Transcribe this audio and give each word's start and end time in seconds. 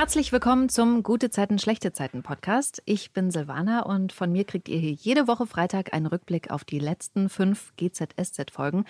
Herzlich 0.00 0.32
willkommen 0.32 0.70
zum 0.70 1.02
Gute 1.02 1.28
Zeiten, 1.28 1.58
schlechte 1.58 1.92
Zeiten 1.92 2.22
Podcast. 2.22 2.80
Ich 2.86 3.12
bin 3.12 3.30
Silvana 3.30 3.82
und 3.82 4.14
von 4.14 4.32
mir 4.32 4.44
kriegt 4.44 4.66
ihr 4.70 4.78
hier 4.78 4.92
jede 4.92 5.28
Woche 5.28 5.46
Freitag 5.46 5.92
einen 5.92 6.06
Rückblick 6.06 6.50
auf 6.50 6.64
die 6.64 6.78
letzten 6.78 7.28
fünf 7.28 7.74
GZSZ-Folgen. 7.76 8.86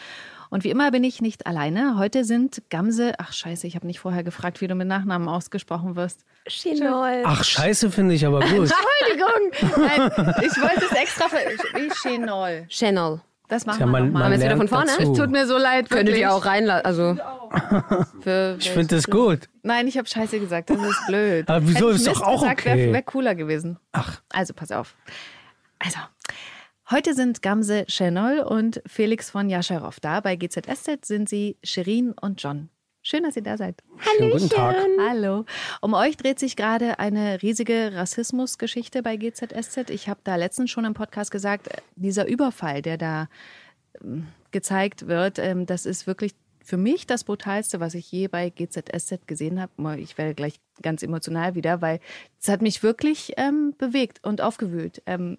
Und 0.51 0.62
wie 0.62 0.70
immer 0.70 0.93
bin 0.93 1.02
ich 1.02 1.20
nicht 1.20 1.48
alleine. 1.48 1.98
Heute 1.98 2.23
sind 2.23 2.62
Gamse, 2.70 3.15
ach 3.19 3.33
scheiße, 3.33 3.66
ich 3.66 3.75
habe 3.75 3.88
nicht 3.88 3.98
vorher 3.98 4.23
gefragt, 4.23 4.61
wie 4.61 4.69
du 4.69 4.77
mit 4.77 4.87
Nachnamen 4.87 5.29
ausgesprochen 5.29 5.96
wirst. 5.96 6.25
Chinol. 6.46 7.24
Ach, 7.24 7.42
scheiße 7.42 7.91
finde 7.91 8.15
ich 8.15 8.24
aber 8.24 8.38
gut. 8.38 8.70
Entschuldigung. 8.70 9.79
Nein, 9.79 10.34
ich 10.47 10.62
wollte 10.62 10.84
es 10.84 10.92
extra 10.92 11.29
für. 11.29 11.38
Wie 11.74 11.88
Chenol. 11.88 12.66
Das 13.50 13.66
machen 13.66 13.78
Tja, 13.78 13.86
wir 13.86 13.90
man, 13.92 14.06
nochmal. 14.12 14.30
wir 14.30 14.36
jetzt 14.36 14.45
wieder 14.46 14.56
von 14.56 14.68
vorne? 14.68 14.86
dazu. 14.96 15.12
Es 15.12 15.18
tut 15.18 15.30
mir 15.30 15.46
so 15.46 15.59
leid. 15.59 15.90
Könntet 15.90 16.16
ihr 16.16 16.32
auch 16.32 16.45
reinlassen. 16.46 16.86
Also, 16.86 17.16
für 18.20 18.56
Ich 18.59 18.70
finde 18.70 18.95
das 18.96 19.06
gut. 19.06 19.48
Nein, 19.62 19.86
ich 19.88 19.98
habe 19.98 20.09
Scheiße 20.09 20.38
gesagt. 20.40 20.70
Das 20.70 20.78
ist 20.80 21.06
blöd. 21.09 21.48
Aber 21.50 21.66
wieso? 21.66 21.88
Hätte 21.88 21.90
ich 21.90 21.96
Ist 21.96 22.06
doch 22.06 22.23
auch 22.23 22.40
gesagt, 22.42 22.60
okay. 22.60 22.76
Wäre 22.78 22.92
wär 22.92 23.02
cooler 23.02 23.34
gewesen. 23.34 23.78
Ach, 23.92 24.20
Also, 24.32 24.54
pass 24.54 24.70
auf. 24.73 24.95
Also, 25.80 25.98
heute 26.90 27.14
sind 27.14 27.42
Gamse 27.42 27.86
Chenol 27.86 28.38
und 28.40 28.80
Felix 28.86 29.30
von 29.30 29.51
Jascherow 29.51 29.98
da. 30.01 30.20
Bei 30.20 30.37
GZSZ 30.37 31.04
sind 31.04 31.28
sie 31.28 31.56
Shirin 31.64 32.12
und 32.20 32.40
John. 32.42 32.68
Schön, 33.02 33.22
dass 33.22 33.34
ihr 33.34 33.42
da 33.42 33.56
seid. 33.56 33.82
schönen 33.98 34.30
guten 34.30 34.50
Tag. 34.50 34.77
Hallo. 35.09 35.46
Um 35.80 35.95
euch 35.95 36.18
dreht 36.18 36.38
sich 36.38 36.54
gerade 36.54 36.98
eine 36.98 37.40
riesige 37.40 37.92
Rassismusgeschichte 37.95 39.02
bei 39.02 39.16
GZSZ. 39.16 39.88
Ich 39.88 40.09
habe 40.09 40.20
da 40.23 40.36
letztens 40.36 40.70
schon 40.70 40.84
im 40.84 40.92
Podcast 40.92 41.30
gesagt, 41.30 41.68
äh, 41.68 41.78
dieser 41.96 42.26
Überfall, 42.28 42.82
der 42.82 42.98
da 42.98 43.28
ähm, 44.02 44.26
gezeigt 44.51 45.07
wird, 45.07 45.38
ähm, 45.38 45.65
das 45.65 45.87
ist 45.87 46.07
wirklich 46.07 46.34
für 46.62 46.76
mich 46.76 47.07
das 47.07 47.24
Brutalste, 47.24 47.80
was 47.80 47.95
ich 47.95 48.12
je 48.12 48.29
bei 48.29 48.51
GZSZ 48.51 49.26
gesehen 49.26 49.60
habe. 49.60 49.98
Ich 49.98 50.18
werde 50.18 50.35
gleich 50.35 50.60
ganz 50.82 51.02
emotional 51.02 51.54
wieder, 51.54 51.80
weil 51.80 52.01
es 52.38 52.48
hat 52.48 52.60
mich 52.60 52.82
wirklich 52.82 53.32
ähm, 53.38 53.74
bewegt 53.79 54.20
und 54.24 54.42
aufgewühlt. 54.42 55.02
Ähm, 55.07 55.38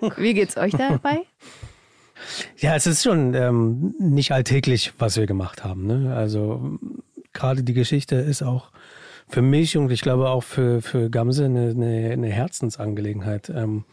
wie 0.16 0.32
geht's 0.32 0.56
euch 0.56 0.72
dabei? 0.72 1.26
Ja, 2.58 2.74
es 2.76 2.86
ist 2.86 3.02
schon 3.02 3.34
ähm, 3.34 3.94
nicht 3.98 4.32
alltäglich, 4.32 4.92
was 4.98 5.16
wir 5.16 5.26
gemacht 5.26 5.64
haben. 5.64 5.86
Ne? 5.86 6.14
Also 6.14 6.78
gerade 7.32 7.62
die 7.62 7.74
Geschichte 7.74 8.16
ist 8.16 8.42
auch 8.42 8.70
für 9.28 9.42
mich 9.42 9.76
und 9.76 9.90
ich 9.90 10.02
glaube 10.02 10.28
auch 10.28 10.42
für, 10.42 10.82
für 10.82 11.10
Gamse 11.10 11.46
eine, 11.46 11.70
eine, 11.70 12.10
eine 12.12 12.28
Herzensangelegenheit, 12.28 13.50
ähm, 13.54 13.84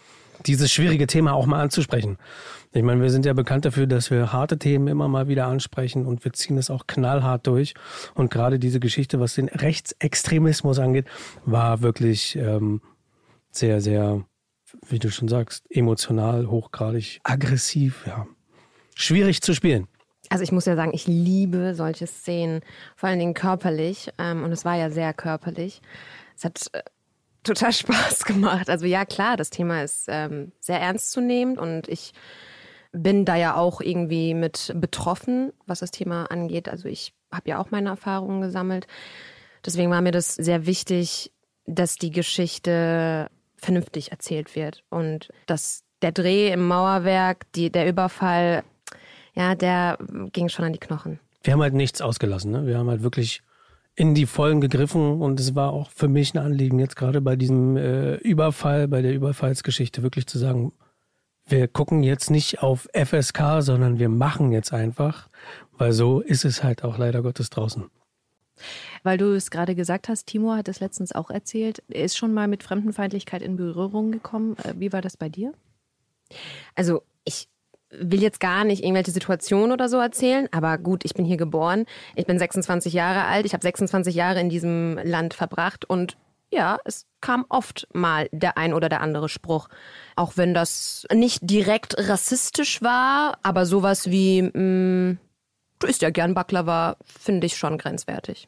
dieses 0.46 0.72
schwierige 0.72 1.08
Thema 1.08 1.34
auch 1.34 1.46
mal 1.46 1.62
anzusprechen. 1.62 2.18
Ich 2.72 2.84
meine, 2.84 3.02
wir 3.02 3.10
sind 3.10 3.26
ja 3.26 3.34
bekannt 3.34 3.66
dafür, 3.66 3.88
dass 3.88 4.12
wir 4.12 4.32
harte 4.32 4.60
Themen 4.60 4.88
immer 4.88 5.08
mal 5.08 5.28
wieder 5.28 5.48
ansprechen 5.48 6.06
und 6.06 6.24
wir 6.24 6.34
ziehen 6.34 6.58
es 6.58 6.70
auch 6.70 6.88
knallhart 6.88 7.48
durch. 7.48 7.74
Und 8.14 8.32
gerade 8.32 8.60
diese 8.60 8.80
Geschichte, 8.80 9.20
was 9.20 9.34
den 9.34 9.50
Rechtsextremismus 9.50 10.80
angeht, 10.80 11.06
war 11.46 11.82
wirklich 11.82 12.36
ähm, 12.36 12.82
sehr, 13.52 13.82
sehr, 13.82 14.24
wie 14.88 15.00
du 15.00 15.10
schon 15.10 15.28
sagst, 15.28 15.66
emotional, 15.70 16.48
hochgradig, 16.48 17.20
aggressiv, 17.24 18.06
ja. 18.08 18.28
Schwierig 18.96 19.42
zu 19.42 19.54
spielen. 19.54 19.88
also 20.30 20.44
ich 20.44 20.52
muss 20.52 20.66
ja 20.66 20.76
sagen, 20.76 20.92
ich 20.94 21.08
liebe 21.08 21.74
solche 21.74 22.06
Szenen, 22.06 22.62
vor 22.96 23.10
allen 23.10 23.20
Dingen 23.20 23.34
körperlich. 23.34 24.10
Ähm, 24.18 24.44
und 24.44 24.52
es 24.52 24.66
war 24.66 24.76
ja 24.76 24.90
sehr 24.90 25.14
körperlich. 25.14 25.82
Es 26.36 26.44
hat 26.44 26.70
äh, 26.74 26.84
total 27.44 27.74
Spaß 27.74 28.26
gemacht. 28.26 28.70
Also 28.70 28.86
ja, 28.86 29.06
klar, 29.06 29.38
das 29.38 29.50
Thema 29.50 29.84
ist 29.84 30.06
ähm, 30.08 30.52
sehr 30.60 30.80
ernstzunehmend 30.80 31.58
und 31.58 31.88
ich 31.88 32.14
bin 32.92 33.26
da 33.26 33.36
ja 33.36 33.56
auch 33.56 33.82
irgendwie 33.82 34.34
mit 34.34 34.74
betroffen, 34.76 35.54
was 35.66 35.80
das 35.80 35.92
Thema 35.92 36.26
angeht. 36.26 36.68
Also 36.70 36.88
ich 36.88 37.14
habe 37.32 37.50
ja 37.50 37.60
auch 37.60 37.72
meine 37.72 37.90
Erfahrungen 37.90 38.42
gesammelt. 38.42 38.88
Deswegen 39.66 39.92
war 39.92 40.02
mir 40.02 40.12
das 40.12 40.36
sehr 40.36 40.66
wichtig, 40.66 41.32
dass 41.66 41.96
die 41.96 42.12
Geschichte 42.12 43.30
vernünftig 43.62 44.12
erzählt 44.12 44.56
wird 44.56 44.84
und 44.90 45.30
dass 45.46 45.84
der 46.02 46.12
Dreh 46.12 46.52
im 46.52 46.68
Mauerwerk, 46.68 47.52
die, 47.54 47.72
der 47.72 47.88
Überfall, 47.88 48.64
ja, 49.34 49.56
der 49.56 49.98
ging 50.32 50.50
schon 50.50 50.66
an 50.66 50.74
die 50.74 50.80
Knochen. 50.80 51.20
Wir 51.44 51.54
haben 51.54 51.62
halt 51.62 51.74
nichts 51.74 52.02
ausgelassen. 52.02 52.52
Ne? 52.52 52.66
Wir 52.66 52.78
haben 52.78 52.90
halt 52.90 53.04
wirklich 53.04 53.42
in 53.96 54.16
die 54.16 54.26
Vollen 54.26 54.62
gegriffen 54.62 55.22
und 55.22 55.40
es 55.40 55.56
war 55.56 55.74
auch 55.74 55.90
für 55.92 56.08
mich 56.08 56.34
ein 56.34 56.38
Anliegen, 56.38 56.80
jetzt 56.80 56.96
gerade 56.96 57.22
bei 57.22 57.36
diesem 57.36 57.76
äh, 57.76 58.16
Überfall, 58.16 58.88
bei 58.88 59.02
der 59.02 59.14
Überfallsgeschichte 59.14 60.04
wirklich 60.04 60.26
zu 60.26 60.38
sagen, 60.38 60.72
wir 61.46 61.68
gucken 61.68 62.04
jetzt 62.04 62.30
nicht 62.30 62.62
auf 62.62 62.88
FSK, 62.94 63.62
sondern 63.62 64.00
wir 64.00 64.10
machen 64.10 64.52
jetzt 64.52 64.72
einfach, 64.72 65.30
weil 65.78 65.92
so 65.92 66.22
ist 66.22 66.46
es 66.46 66.64
halt 66.64 66.84
auch 66.84 66.98
leider 66.98 67.22
Gottes 67.24 67.50
draußen. 67.50 67.90
Weil 69.04 69.18
du 69.18 69.34
es 69.36 69.52
gerade 69.52 69.76
gesagt 69.76 70.10
hast, 70.10 70.28
Timo 70.28 70.54
hat 70.54 70.68
es 70.68 70.80
letztens 70.80 71.14
auch 71.14 71.30
erzählt. 71.30 71.84
Er 71.90 72.04
ist 72.04 72.18
schon 72.18 72.34
mal 72.34 72.48
mit 72.48 72.64
Fremdenfeindlichkeit 72.64 73.42
in 73.42 73.56
Berührung 73.56 74.12
gekommen. 74.12 74.56
Äh, 74.64 74.74
Wie 74.78 74.94
war 74.94 75.02
das 75.02 75.18
bei 75.18 75.30
dir? 75.30 75.54
Also 76.76 77.04
ich 77.24 77.48
will 77.92 78.22
jetzt 78.22 78.40
gar 78.40 78.64
nicht 78.66 78.84
irgendwelche 78.84 79.12
Situationen 79.12 79.72
oder 79.72 79.90
so 79.90 79.98
erzählen, 79.98 80.48
aber 80.52 80.78
gut, 80.78 81.04
ich 81.06 81.16
bin 81.16 81.26
hier 81.26 81.38
geboren, 81.38 81.86
ich 82.16 82.26
bin 82.28 82.38
26 82.38 82.94
Jahre 82.94 83.26
alt, 83.26 83.46
ich 83.46 83.54
habe 83.54 83.64
26 83.64 84.14
Jahre 84.14 84.40
in 84.40 84.50
diesem 84.50 85.00
Land 85.04 85.34
verbracht 85.34 85.86
und 85.86 86.16
ja, 86.52 86.78
es 86.86 87.06
kam 87.22 87.46
oft 87.50 87.88
mal 87.94 88.28
der 88.32 88.58
ein 88.58 88.74
oder 88.74 88.90
der 88.90 89.02
andere 89.02 89.30
Spruch, 89.30 89.70
auch 90.16 90.34
wenn 90.36 90.54
das 90.54 91.06
nicht 91.14 91.40
direkt 91.44 91.96
rassistisch 91.98 92.82
war, 92.82 93.38
aber 93.44 93.66
sowas 93.66 94.10
wie 94.10 94.42
mh, 94.42 95.18
du 95.80 95.88
isst 95.88 96.02
ja 96.02 96.10
gern 96.10 96.34
Baklava, 96.34 96.98
finde 97.06 97.48
ich 97.48 97.58
schon 97.58 97.78
grenzwertig. 97.78 98.48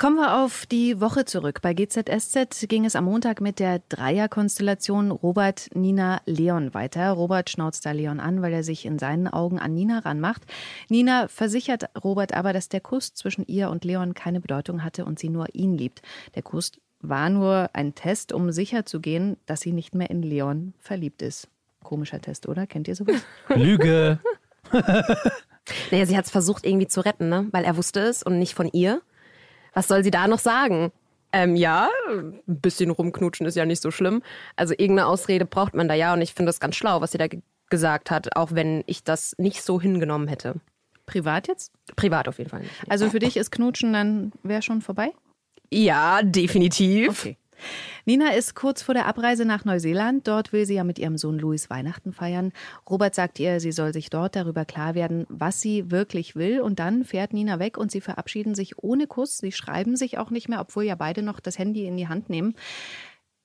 Kommen 0.00 0.16
wir 0.16 0.42
auf 0.42 0.64
die 0.64 0.98
Woche 0.98 1.26
zurück. 1.26 1.60
Bei 1.60 1.74
GZSZ 1.74 2.66
ging 2.68 2.86
es 2.86 2.96
am 2.96 3.04
Montag 3.04 3.42
mit 3.42 3.58
der 3.58 3.82
Dreierkonstellation 3.90 5.10
Robert, 5.10 5.68
Nina, 5.74 6.22
Leon 6.24 6.72
weiter. 6.72 7.10
Robert 7.10 7.50
schnauzt 7.50 7.84
da 7.84 7.90
Leon 7.90 8.18
an, 8.18 8.40
weil 8.40 8.54
er 8.54 8.64
sich 8.64 8.86
in 8.86 8.98
seinen 8.98 9.28
Augen 9.28 9.58
an 9.58 9.74
Nina 9.74 9.98
ranmacht. 9.98 10.46
Nina 10.88 11.28
versichert 11.28 11.84
Robert 12.02 12.32
aber, 12.32 12.54
dass 12.54 12.70
der 12.70 12.80
Kuss 12.80 13.12
zwischen 13.12 13.46
ihr 13.46 13.68
und 13.68 13.84
Leon 13.84 14.14
keine 14.14 14.40
Bedeutung 14.40 14.82
hatte 14.84 15.04
und 15.04 15.18
sie 15.18 15.28
nur 15.28 15.54
ihn 15.54 15.76
liebt. 15.76 16.00
Der 16.34 16.42
Kuss 16.42 16.72
war 17.02 17.28
nur 17.28 17.68
ein 17.74 17.94
Test, 17.94 18.32
um 18.32 18.52
sicher 18.52 18.86
zu 18.86 19.00
gehen, 19.00 19.36
dass 19.44 19.60
sie 19.60 19.72
nicht 19.72 19.94
mehr 19.94 20.08
in 20.08 20.22
Leon 20.22 20.72
verliebt 20.78 21.20
ist. 21.20 21.46
Komischer 21.82 22.22
Test, 22.22 22.48
oder? 22.48 22.66
Kennt 22.66 22.88
ihr 22.88 22.96
sowas? 22.96 23.22
Lüge. 23.54 24.18
Naja, 25.90 26.06
sie 26.06 26.16
hat 26.16 26.24
es 26.24 26.30
versucht 26.30 26.66
irgendwie 26.66 26.88
zu 26.88 27.00
retten, 27.00 27.28
ne? 27.28 27.48
weil 27.52 27.64
er 27.64 27.76
wusste 27.76 28.00
es 28.00 28.22
und 28.22 28.38
nicht 28.38 28.54
von 28.54 28.68
ihr. 28.72 29.02
Was 29.74 29.88
soll 29.88 30.02
sie 30.02 30.10
da 30.10 30.26
noch 30.26 30.38
sagen? 30.38 30.92
Ähm, 31.32 31.54
ja, 31.54 31.88
ein 32.08 32.40
bisschen 32.46 32.90
rumknutschen 32.90 33.46
ist 33.46 33.54
ja 33.54 33.64
nicht 33.64 33.80
so 33.80 33.90
schlimm. 33.90 34.22
Also 34.56 34.74
irgendeine 34.76 35.06
Ausrede 35.06 35.44
braucht 35.44 35.74
man 35.74 35.86
da 35.88 35.94
ja 35.94 36.12
und 36.12 36.22
ich 36.22 36.34
finde 36.34 36.48
das 36.48 36.60
ganz 36.60 36.76
schlau, 36.76 37.00
was 37.00 37.12
sie 37.12 37.18
da 37.18 37.28
ge 37.28 37.40
gesagt 37.68 38.10
hat, 38.10 38.34
auch 38.36 38.50
wenn 38.52 38.82
ich 38.86 39.04
das 39.04 39.36
nicht 39.38 39.62
so 39.62 39.80
hingenommen 39.80 40.26
hätte. 40.26 40.56
Privat 41.06 41.46
jetzt? 41.46 41.72
Privat 41.94 42.26
auf 42.26 42.38
jeden 42.38 42.50
Fall 42.50 42.62
nicht. 42.62 42.72
Also 42.88 43.10
für 43.10 43.20
dich 43.20 43.36
ist 43.36 43.52
Knutschen 43.52 43.92
dann 43.92 44.32
wäre 44.42 44.60
schon 44.60 44.80
vorbei? 44.80 45.12
Ja, 45.72 46.20
definitiv. 46.22 47.10
Okay. 47.10 47.36
Nina 48.04 48.32
ist 48.32 48.54
kurz 48.54 48.82
vor 48.82 48.94
der 48.94 49.06
Abreise 49.06 49.44
nach 49.44 49.64
Neuseeland. 49.64 50.26
Dort 50.26 50.52
will 50.52 50.66
sie 50.66 50.74
ja 50.74 50.84
mit 50.84 50.98
ihrem 50.98 51.18
Sohn 51.18 51.38
Louis 51.38 51.70
Weihnachten 51.70 52.12
feiern. 52.12 52.52
Robert 52.88 53.14
sagt 53.14 53.38
ihr, 53.38 53.60
sie 53.60 53.72
soll 53.72 53.92
sich 53.92 54.10
dort 54.10 54.36
darüber 54.36 54.64
klar 54.64 54.94
werden, 54.94 55.26
was 55.28 55.60
sie 55.60 55.90
wirklich 55.90 56.36
will. 56.36 56.60
Und 56.60 56.78
dann 56.78 57.04
fährt 57.04 57.32
Nina 57.32 57.58
weg 57.58 57.78
und 57.78 57.90
sie 57.90 58.00
verabschieden 58.00 58.54
sich 58.54 58.78
ohne 58.82 59.06
Kuss. 59.06 59.38
Sie 59.38 59.52
schreiben 59.52 59.96
sich 59.96 60.18
auch 60.18 60.30
nicht 60.30 60.48
mehr, 60.48 60.60
obwohl 60.60 60.84
ja 60.84 60.94
beide 60.94 61.22
noch 61.22 61.40
das 61.40 61.58
Handy 61.58 61.86
in 61.86 61.96
die 61.96 62.08
Hand 62.08 62.30
nehmen. 62.30 62.54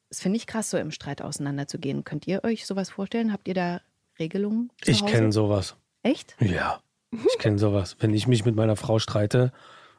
Das 0.09 0.21
finde 0.21 0.37
ich 0.37 0.47
krass, 0.47 0.69
so 0.69 0.77
im 0.77 0.91
Streit 0.91 1.21
auseinanderzugehen. 1.21 2.03
Könnt 2.03 2.27
ihr 2.27 2.43
euch 2.43 2.65
sowas 2.65 2.89
vorstellen? 2.89 3.33
Habt 3.33 3.47
ihr 3.47 3.53
da 3.53 3.81
Regelungen? 4.19 4.71
Zu 4.81 4.91
Ich 4.91 5.05
kenne 5.05 5.31
sowas. 5.31 5.75
Echt? 6.03 6.35
Ja, 6.39 6.79
ich 7.11 7.39
kenne 7.39 7.57
sowas. 7.57 7.97
Wenn 7.99 8.13
ich 8.13 8.27
mich 8.27 8.45
mit 8.45 8.55
meiner 8.55 8.75
Frau 8.75 8.99
streite, 8.99 9.51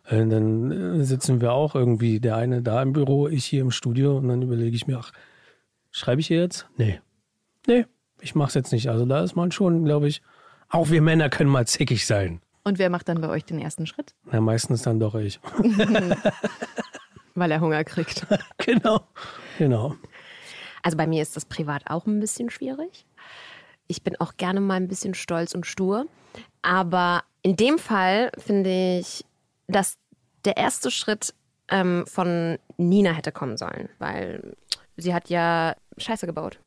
dann 0.08 1.00
äh, 1.00 1.05
sitzen 1.05 1.41
wir 1.41 1.53
auch 1.53 1.75
irgendwie, 1.75 2.20
der 2.20 2.37
eine 2.37 2.62
da 2.62 2.82
im 2.82 2.93
Büro, 2.93 3.29
ich 3.29 3.44
hier 3.44 3.62
im 3.62 3.70
Studio 3.70 4.17
und 4.17 4.29
dann 4.29 4.43
überlege 4.43 4.76
ich 4.76 4.87
mir, 4.87 4.99
ach, 4.99 5.12
schreibe 5.91 6.20
ich 6.20 6.31
ihr 6.31 6.41
jetzt? 6.41 6.67
Nee. 6.76 7.00
Nee, 7.67 7.87
ich 8.20 8.35
mach's 8.35 8.55
jetzt 8.55 8.73
nicht. 8.73 8.88
Also 8.88 9.05
da 9.05 9.23
ist 9.23 9.35
man 9.35 9.50
schon, 9.50 9.85
glaube 9.85 10.08
ich, 10.08 10.23
auch 10.69 10.91
wir 10.91 11.03
Männer 11.03 11.29
können 11.29 11.50
mal 11.50 11.67
zickig 11.67 12.06
sein. 12.06 12.41
Und 12.62 12.79
wer 12.79 12.91
macht 12.91 13.08
dann 13.08 13.20
bei 13.20 13.29
euch 13.29 13.44
den 13.44 13.61
ersten 13.61 13.87
Schritt? 13.87 14.14
Na, 14.25 14.41
meistens 14.41 14.82
dann 14.82 14.99
doch 14.99 15.14
ich. 15.14 15.41
Weil 17.35 17.50
er 17.50 17.61
Hunger 17.61 17.85
kriegt. 17.85 18.26
genau. 18.58 19.00
Genau. 19.58 19.94
Also 20.82 20.97
bei 20.97 21.06
mir 21.06 21.23
ist 21.23 21.37
das 21.37 21.44
privat 21.44 21.82
auch 21.87 22.06
ein 22.06 22.19
bisschen 22.19 22.49
schwierig. 22.50 23.06
Ich 23.88 24.03
bin 24.03 24.17
auch 24.20 24.37
gerne 24.37 24.61
mal 24.61 24.75
ein 24.75 24.88
bisschen 24.88 25.14
stolz 25.14 25.55
und 25.55 25.67
stur. 25.67 26.06
Aber 26.62 27.23
in 27.43 27.56
dem 27.56 27.79
Fall 27.79 28.32
finde 28.38 28.99
ich, 28.99 29.25
dass 29.69 29.97
der 30.45 30.57
erste 30.57 30.91
Schritt 30.91 31.35
ähm, 31.69 32.05
von 32.07 32.59
Nina 32.77 33.13
hätte 33.13 33.33
kommen 33.33 33.57
sollen, 33.57 33.89
weil 33.99 34.57
sie 34.97 35.15
hat 35.15 35.29
ja 35.29 35.75
Scheiße 35.99 36.27
gebaut. 36.27 36.61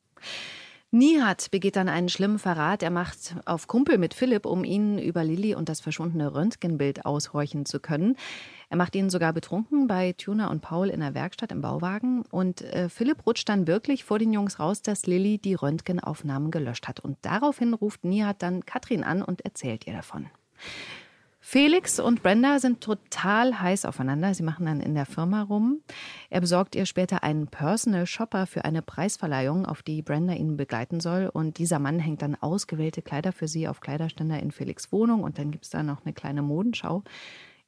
Nihat 0.91 1.51
begeht 1.51 1.75
dann 1.75 1.87
einen 1.87 2.09
schlimmen 2.09 2.39
Verrat. 2.39 2.81
Er 2.81 2.89
macht 2.89 3.35
auf 3.45 3.67
Kumpel 3.67 3.99
mit 3.99 4.15
Philipp, 4.15 4.47
um 4.47 4.63
ihn 4.63 4.97
über 4.97 5.23
Lilly 5.23 5.53
und 5.53 5.69
das 5.69 5.81
verschwundene 5.81 6.33
Röntgenbild 6.33 7.05
aushorchen 7.05 7.67
zu 7.67 7.79
können. 7.79 8.15
Er 8.69 8.77
macht 8.77 8.95
ihn 8.95 9.11
sogar 9.11 9.31
betrunken 9.31 9.85
bei 9.85 10.13
Tuner 10.13 10.49
und 10.49 10.61
Paul 10.61 10.89
in 10.89 11.01
der 11.01 11.13
Werkstatt 11.13 11.51
im 11.51 11.61
Bauwagen. 11.61 12.23
Und 12.31 12.61
äh, 12.61 12.89
Philipp 12.89 13.27
rutscht 13.27 13.47
dann 13.49 13.67
wirklich 13.67 14.03
vor 14.03 14.17
den 14.17 14.33
Jungs 14.33 14.59
raus, 14.59 14.81
dass 14.81 15.05
Lilly 15.05 15.37
die 15.37 15.53
Röntgenaufnahmen 15.53 16.49
gelöscht 16.49 16.87
hat. 16.87 16.99
Und 16.99 17.17
daraufhin 17.21 17.75
ruft 17.75 18.03
Nihat 18.03 18.41
dann 18.41 18.65
Katrin 18.65 19.03
an 19.03 19.21
und 19.21 19.41
erzählt 19.41 19.85
ihr 19.85 19.93
davon. 19.93 20.27
Felix 21.51 21.99
und 21.99 22.21
Brenda 22.21 22.59
sind 22.59 22.79
total 22.79 23.59
heiß 23.59 23.85
aufeinander. 23.85 24.35
Sie 24.35 24.43
machen 24.43 24.67
dann 24.67 24.81
in 24.81 24.93
der 24.93 25.07
Firma 25.07 25.41
rum. 25.41 25.81
Er 26.29 26.41
besorgt 26.41 26.75
ihr 26.75 26.85
später 26.85 27.23
einen 27.23 27.47
Personal 27.47 28.05
Shopper 28.05 28.45
für 28.45 28.65
eine 28.65 28.83
Preisverleihung, 28.83 29.65
auf 29.65 29.81
die 29.81 30.03
Brenda 30.03 30.33
ihn 30.33 30.57
begleiten 30.57 30.99
soll. 30.99 31.27
Und 31.33 31.57
dieser 31.57 31.79
Mann 31.79 31.97
hängt 31.97 32.21
dann 32.21 32.35
ausgewählte 32.35 33.01
Kleider 33.01 33.31
für 33.31 33.47
sie 33.47 33.67
auf 33.67 33.81
Kleiderständer 33.81 34.39
in 34.39 34.51
Felix 34.51 34.91
Wohnung. 34.91 35.23
Und 35.23 35.39
dann 35.39 35.49
gibt 35.49 35.63
es 35.63 35.71
da 35.71 35.81
noch 35.81 36.05
eine 36.05 36.13
kleine 36.13 36.43
Modenschau. 36.43 37.01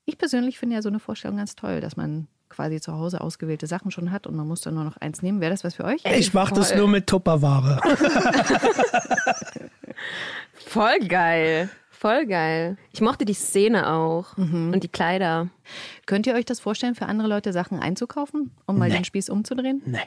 Ich 0.05 0.19
persönlich 0.19 0.59
finde 0.59 0.75
ja 0.75 0.83
so 0.83 0.89
eine 0.89 0.99
Vorstellung 0.99 1.37
ganz 1.37 1.55
toll, 1.55 1.81
dass 1.81 1.97
man 1.97 2.27
quasi 2.49 2.79
zu 2.81 2.93
Hause 2.93 3.19
ausgewählte 3.19 3.65
Sachen 3.65 3.89
schon 3.89 4.11
hat 4.11 4.27
und 4.27 4.35
man 4.35 4.47
muss 4.47 4.61
dann 4.61 4.75
nur 4.75 4.83
noch 4.83 4.97
eins 4.97 5.23
nehmen. 5.23 5.41
Wäre 5.41 5.53
das 5.53 5.63
was 5.63 5.73
für 5.73 5.85
euch? 5.85 6.05
Ich 6.05 6.35
mache 6.35 6.53
das 6.53 6.75
nur 6.75 6.87
mit 6.87 7.07
Tupperware. 7.07 7.81
Voll 10.53 10.99
geil. 11.07 11.71
Voll 12.01 12.25
geil. 12.25 12.77
Ich 12.91 12.99
mochte 13.01 13.25
die 13.25 13.35
Szene 13.35 13.87
auch 13.91 14.35
Mhm. 14.35 14.71
und 14.73 14.83
die 14.83 14.87
Kleider. 14.87 15.49
Könnt 16.07 16.25
ihr 16.25 16.33
euch 16.33 16.45
das 16.45 16.59
vorstellen, 16.59 16.95
für 16.95 17.05
andere 17.05 17.27
Leute 17.27 17.53
Sachen 17.53 17.77
einzukaufen, 17.77 18.49
um 18.65 18.79
mal 18.79 18.89
Nee. 18.89 18.95
den 18.95 19.03
Spieß 19.05 19.29
umzudrehen? 19.29 19.83
Nee. 19.85 19.99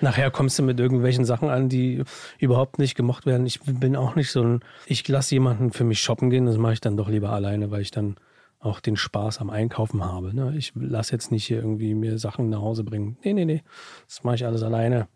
Nachher 0.00 0.30
kommst 0.30 0.56
du 0.56 0.62
mit 0.62 0.78
irgendwelchen 0.78 1.24
Sachen 1.24 1.48
an, 1.50 1.68
die 1.68 2.04
überhaupt 2.38 2.78
nicht 2.78 2.94
gemocht 2.94 3.26
werden. 3.26 3.44
Ich 3.44 3.58
bin 3.64 3.96
auch 3.96 4.14
nicht 4.14 4.30
so 4.30 4.40
ein, 4.40 4.60
ich 4.86 5.06
lasse 5.08 5.34
jemanden 5.34 5.72
für 5.72 5.82
mich 5.82 6.00
shoppen 6.00 6.30
gehen, 6.30 6.46
das 6.46 6.58
mache 6.58 6.74
ich 6.74 6.80
dann 6.80 6.96
doch 6.96 7.08
lieber 7.08 7.30
alleine, 7.30 7.72
weil 7.72 7.80
ich 7.80 7.90
dann 7.90 8.14
auch 8.60 8.78
den 8.78 8.94
Spaß 8.96 9.40
am 9.40 9.50
Einkaufen 9.50 10.04
habe. 10.04 10.32
Ne? 10.32 10.54
Ich 10.56 10.70
lasse 10.76 11.10
jetzt 11.10 11.32
nicht 11.32 11.44
hier 11.44 11.56
irgendwie 11.56 11.94
mir 11.94 12.18
Sachen 12.20 12.50
nach 12.50 12.60
Hause 12.60 12.84
bringen. 12.84 13.18
Nee, 13.24 13.32
nee, 13.32 13.44
nee. 13.44 13.64
Das 14.06 14.22
mache 14.22 14.36
ich 14.36 14.46
alles 14.46 14.62
alleine. 14.62 15.08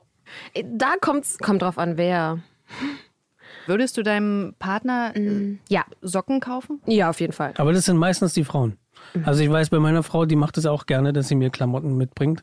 Da 0.64 0.94
kommt's, 1.00 1.38
kommt 1.38 1.62
drauf 1.62 1.78
an, 1.78 1.96
wer. 1.96 2.40
Würdest 3.70 3.96
du 3.96 4.02
deinem 4.02 4.54
Partner 4.58 5.12
äh, 5.14 5.56
Ja. 5.68 5.84
Socken 6.02 6.40
kaufen? 6.40 6.80
Ja, 6.86 7.08
auf 7.08 7.20
jeden 7.20 7.32
Fall. 7.32 7.54
Aber 7.56 7.72
das 7.72 7.84
sind 7.84 7.98
meistens 7.98 8.34
die 8.34 8.42
Frauen. 8.42 8.78
Also 9.22 9.44
ich 9.44 9.50
weiß 9.50 9.70
bei 9.70 9.78
meiner 9.78 10.02
Frau, 10.02 10.26
die 10.26 10.34
macht 10.34 10.58
es 10.58 10.66
auch 10.66 10.86
gerne, 10.86 11.12
dass 11.12 11.28
sie 11.28 11.36
mir 11.36 11.50
Klamotten 11.50 11.96
mitbringt. 11.96 12.42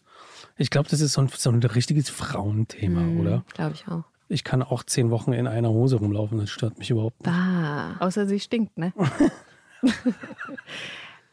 Ich 0.56 0.70
glaube, 0.70 0.88
das 0.90 1.02
ist 1.02 1.12
so 1.12 1.22
ein, 1.22 1.28
so 1.28 1.50
ein 1.50 1.62
richtiges 1.62 2.10
Frauenthema, 2.10 3.20
oder? 3.20 3.44
Glaube 3.54 3.74
ich 3.76 3.86
auch. 3.90 4.06
Ich 4.30 4.46
kann 4.46 4.64
auch 4.64 4.84
zehn 4.84 5.12
Wochen 5.12 5.34
in 5.34 5.48
einer 5.48 5.70
Hose 5.70 5.98
rumlaufen, 5.98 6.38
das 6.38 6.50
stört 6.50 6.80
mich 6.80 6.92
überhaupt 6.92 7.20
nicht. 7.20 7.36
Ah. 7.36 7.98
Außer 8.00 8.26
sie 8.26 8.40
stinkt, 8.40 8.78
ne? 8.78 8.94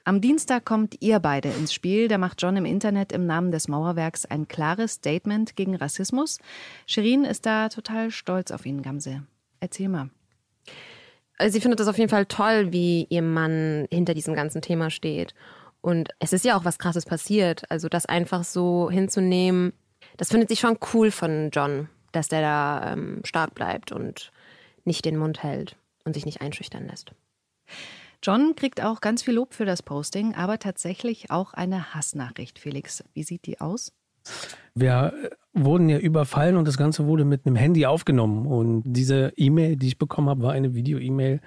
Am 0.06 0.20
Dienstag 0.20 0.64
kommt 0.64 0.96
ihr 1.00 1.18
beide 1.20 1.48
ins 1.50 1.72
Spiel. 1.72 2.08
Da 2.08 2.18
macht 2.18 2.42
John 2.42 2.56
im 2.56 2.66
Internet 2.66 3.12
im 3.12 3.26
Namen 3.26 3.52
des 3.52 3.68
Mauerwerks 3.68 4.26
ein 4.26 4.48
klares 4.48 4.94
Statement 4.94 5.56
gegen 5.56 5.76
Rassismus. 5.76 6.40
Shirin 6.86 7.24
ist 7.24 7.46
da 7.46 7.68
total 7.68 8.10
stolz 8.10 8.50
auf 8.50 8.66
ihn, 8.66 8.82
Gamse. 8.82 9.22
Erzähl 9.64 9.88
mal. 9.88 10.10
Also 11.38 11.54
sie 11.54 11.60
findet 11.62 11.80
das 11.80 11.88
auf 11.88 11.96
jeden 11.96 12.10
Fall 12.10 12.26
toll, 12.26 12.70
wie 12.70 13.06
ihr 13.08 13.22
Mann 13.22 13.88
hinter 13.90 14.12
diesem 14.12 14.34
ganzen 14.34 14.60
Thema 14.60 14.90
steht. 14.90 15.32
Und 15.80 16.10
es 16.18 16.34
ist 16.34 16.44
ja 16.44 16.54
auch 16.54 16.66
was 16.66 16.78
Krasses 16.78 17.06
passiert. 17.06 17.62
Also 17.70 17.88
das 17.88 18.04
einfach 18.04 18.44
so 18.44 18.90
hinzunehmen, 18.90 19.72
das 20.18 20.28
findet 20.28 20.50
sie 20.50 20.56
schon 20.56 20.76
cool 20.92 21.10
von 21.10 21.48
John, 21.50 21.88
dass 22.12 22.28
der 22.28 22.42
da 22.42 22.92
ähm, 22.92 23.22
stark 23.24 23.54
bleibt 23.54 23.90
und 23.90 24.32
nicht 24.84 25.06
den 25.06 25.16
Mund 25.16 25.42
hält 25.42 25.76
und 26.04 26.12
sich 26.12 26.26
nicht 26.26 26.42
einschüchtern 26.42 26.86
lässt. 26.86 27.12
John 28.22 28.56
kriegt 28.56 28.82
auch 28.82 29.00
ganz 29.00 29.22
viel 29.22 29.32
Lob 29.32 29.54
für 29.54 29.64
das 29.64 29.82
Posting, 29.82 30.34
aber 30.34 30.58
tatsächlich 30.58 31.30
auch 31.30 31.54
eine 31.54 31.94
Hassnachricht. 31.94 32.58
Felix, 32.58 33.02
wie 33.14 33.22
sieht 33.22 33.46
die 33.46 33.62
aus? 33.62 33.92
Wir 34.74 35.12
äh, 35.22 35.30
wurden 35.54 35.88
ja 35.88 35.98
überfallen 35.98 36.56
und 36.56 36.66
das 36.66 36.76
Ganze 36.76 37.06
wurde 37.06 37.24
mit 37.24 37.46
einem 37.46 37.56
Handy 37.56 37.86
aufgenommen. 37.86 38.46
Und 38.46 38.82
diese 38.84 39.32
E-Mail, 39.36 39.76
die 39.76 39.88
ich 39.88 39.98
bekommen 39.98 40.28
habe, 40.28 40.42
war 40.42 40.52
eine 40.52 40.74
Video-E-Mail, 40.74 41.40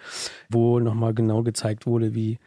wo 0.49 0.79
nochmal 0.79 1.13
genau 1.13 1.43
gezeigt 1.43 1.85
wurde, 1.85 2.15
wie 2.15 2.39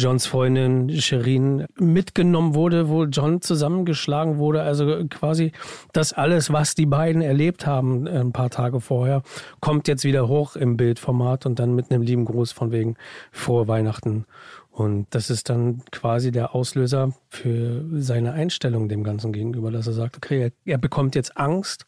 Johns 0.00 0.26
Freundin 0.26 0.98
Sherin 0.98 1.66
mitgenommen 1.78 2.54
wurde, 2.54 2.88
wo 2.88 3.04
John 3.04 3.42
zusammengeschlagen 3.42 4.38
wurde. 4.38 4.62
Also 4.62 5.04
quasi 5.10 5.52
das 5.92 6.14
alles, 6.14 6.50
was 6.50 6.74
die 6.74 6.86
beiden 6.86 7.20
erlebt 7.20 7.66
haben 7.66 8.06
äh, 8.06 8.18
ein 8.18 8.32
paar 8.32 8.48
Tage 8.48 8.80
vorher, 8.80 9.22
kommt 9.60 9.88
jetzt 9.88 10.04
wieder 10.04 10.26
hoch 10.26 10.56
im 10.56 10.78
Bildformat 10.78 11.44
und 11.44 11.58
dann 11.58 11.74
mit 11.74 11.90
einem 11.90 12.02
lieben 12.02 12.24
Gruß 12.24 12.52
von 12.52 12.72
wegen 12.72 12.96
frohe 13.30 13.68
Weihnachten. 13.68 14.24
Und 14.80 15.08
das 15.10 15.28
ist 15.28 15.50
dann 15.50 15.82
quasi 15.92 16.32
der 16.32 16.54
Auslöser 16.54 17.12
für 17.28 17.84
seine 18.00 18.32
Einstellung 18.32 18.88
dem 18.88 19.04
Ganzen 19.04 19.30
gegenüber, 19.30 19.70
dass 19.70 19.86
er 19.86 19.92
sagt, 19.92 20.16
okay, 20.16 20.44
er, 20.44 20.52
er 20.64 20.78
bekommt 20.78 21.14
jetzt 21.14 21.36
Angst. 21.36 21.84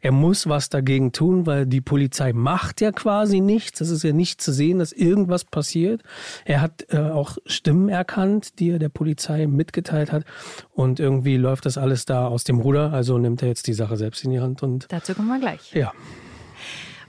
Er 0.00 0.10
muss 0.10 0.48
was 0.48 0.68
dagegen 0.68 1.12
tun, 1.12 1.46
weil 1.46 1.64
die 1.64 1.80
Polizei 1.80 2.32
macht 2.32 2.80
ja 2.80 2.90
quasi 2.90 3.38
nichts. 3.38 3.80
Es 3.80 3.88
ist 3.88 4.02
ja 4.02 4.12
nicht 4.12 4.40
zu 4.40 4.52
sehen, 4.52 4.80
dass 4.80 4.90
irgendwas 4.90 5.44
passiert. 5.44 6.02
Er 6.44 6.60
hat 6.60 6.84
äh, 6.88 6.98
auch 6.98 7.38
Stimmen 7.46 7.88
erkannt, 7.88 8.58
die 8.58 8.70
er 8.70 8.80
der 8.80 8.88
Polizei 8.88 9.46
mitgeteilt 9.46 10.10
hat. 10.10 10.24
Und 10.72 10.98
irgendwie 10.98 11.36
läuft 11.36 11.66
das 11.66 11.78
alles 11.78 12.04
da 12.04 12.26
aus 12.26 12.42
dem 12.42 12.58
Ruder. 12.58 12.92
Also 12.92 13.16
nimmt 13.16 13.42
er 13.42 13.48
jetzt 13.48 13.68
die 13.68 13.74
Sache 13.74 13.96
selbst 13.96 14.24
in 14.24 14.32
die 14.32 14.40
Hand 14.40 14.60
und 14.64 14.86
Dazu 14.90 15.14
kommen 15.14 15.28
wir 15.28 15.38
gleich. 15.38 15.72
ja. 15.72 15.92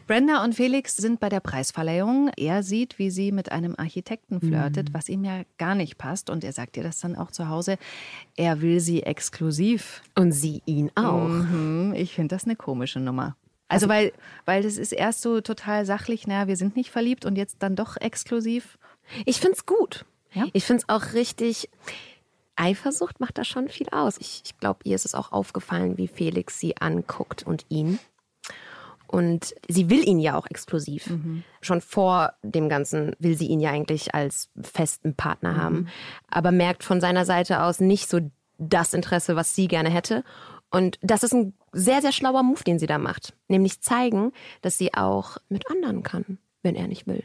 Brenda 0.07 0.43
und 0.43 0.53
Felix 0.53 0.95
sind 0.95 1.19
bei 1.19 1.29
der 1.29 1.39
Preisverleihung. 1.39 2.29
Er 2.37 2.61
sieht, 2.61 2.99
wie 2.99 3.09
sie 3.09 3.31
mit 3.31 3.51
einem 3.51 3.75
Architekten 3.77 4.39
flirtet, 4.39 4.93
was 4.93 5.09
ihm 5.09 5.23
ja 5.23 5.41
gar 5.57 5.73
nicht 5.73 5.97
passt. 5.97 6.29
Und 6.29 6.43
er 6.43 6.53
sagt 6.53 6.77
ihr 6.77 6.83
das 6.83 6.99
dann 6.99 7.15
auch 7.15 7.31
zu 7.31 7.49
Hause. 7.49 7.77
Er 8.35 8.61
will 8.61 8.79
sie 8.79 9.03
exklusiv. 9.03 10.03
Und 10.15 10.31
sie 10.31 10.61
ihn 10.65 10.91
auch. 10.95 11.27
Mhm, 11.27 11.93
ich 11.95 12.13
finde 12.13 12.35
das 12.35 12.45
eine 12.45 12.55
komische 12.55 12.99
Nummer. 12.99 13.35
Also, 13.67 13.89
weil, 13.89 14.13
weil 14.45 14.61
das 14.61 14.77
ist 14.77 14.91
erst 14.91 15.21
so 15.21 15.41
total 15.41 15.85
sachlich, 15.87 16.27
naja, 16.27 16.47
wir 16.47 16.55
sind 16.55 16.75
nicht 16.75 16.91
verliebt 16.91 17.25
und 17.25 17.35
jetzt 17.35 17.57
dann 17.59 17.75
doch 17.75 17.97
exklusiv. 17.97 18.77
Ich 19.25 19.39
find's 19.39 19.65
gut. 19.65 20.05
Ja? 20.33 20.45
Ich 20.53 20.65
find's 20.65 20.87
auch 20.87 21.13
richtig. 21.13 21.69
Eifersucht 22.55 23.19
macht 23.19 23.37
da 23.37 23.43
schon 23.43 23.67
viel 23.67 23.89
aus. 23.89 24.17
Ich, 24.19 24.43
ich 24.45 24.57
glaube, 24.59 24.79
ihr 24.83 24.95
ist 24.95 25.05
es 25.05 25.15
auch 25.15 25.31
aufgefallen, 25.31 25.97
wie 25.97 26.07
Felix 26.07 26.59
sie 26.59 26.77
anguckt 26.77 27.43
und 27.43 27.65
ihn. 27.69 27.99
Und 29.07 29.53
sie 29.67 29.89
will 29.89 30.07
ihn 30.07 30.19
ja 30.19 30.37
auch 30.37 30.47
exklusiv. 30.47 31.07
Schon 31.61 31.81
vor 31.81 32.33
dem 32.43 32.69
Ganzen 32.69 33.15
will 33.19 33.37
sie 33.37 33.47
ihn 33.47 33.59
ja 33.59 33.71
eigentlich 33.71 34.13
als 34.15 34.49
festen 34.61 35.15
Partner 35.15 35.55
haben. 35.57 35.87
Aber 36.29 36.51
merkt 36.51 36.83
von 36.83 37.01
seiner 37.01 37.25
Seite 37.25 37.63
aus 37.63 37.79
nicht 37.79 38.09
so 38.09 38.19
das 38.57 38.93
Interesse, 38.93 39.35
was 39.35 39.55
sie 39.55 39.67
gerne 39.67 39.89
hätte. 39.89 40.23
Und 40.71 40.99
das 41.01 41.23
ist 41.23 41.33
ein 41.33 41.53
sehr, 41.71 42.01
sehr 42.01 42.11
schlauer 42.11 42.43
Move, 42.43 42.63
den 42.63 42.79
sie 42.79 42.87
da 42.87 42.97
macht. 42.97 43.33
Nämlich 43.47 43.81
zeigen, 43.81 44.31
dass 44.61 44.77
sie 44.77 44.93
auch 44.93 45.37
mit 45.49 45.69
anderen 45.69 46.03
kann, 46.03 46.37
wenn 46.63 46.75
er 46.75 46.87
nicht 46.87 47.07
will. 47.07 47.23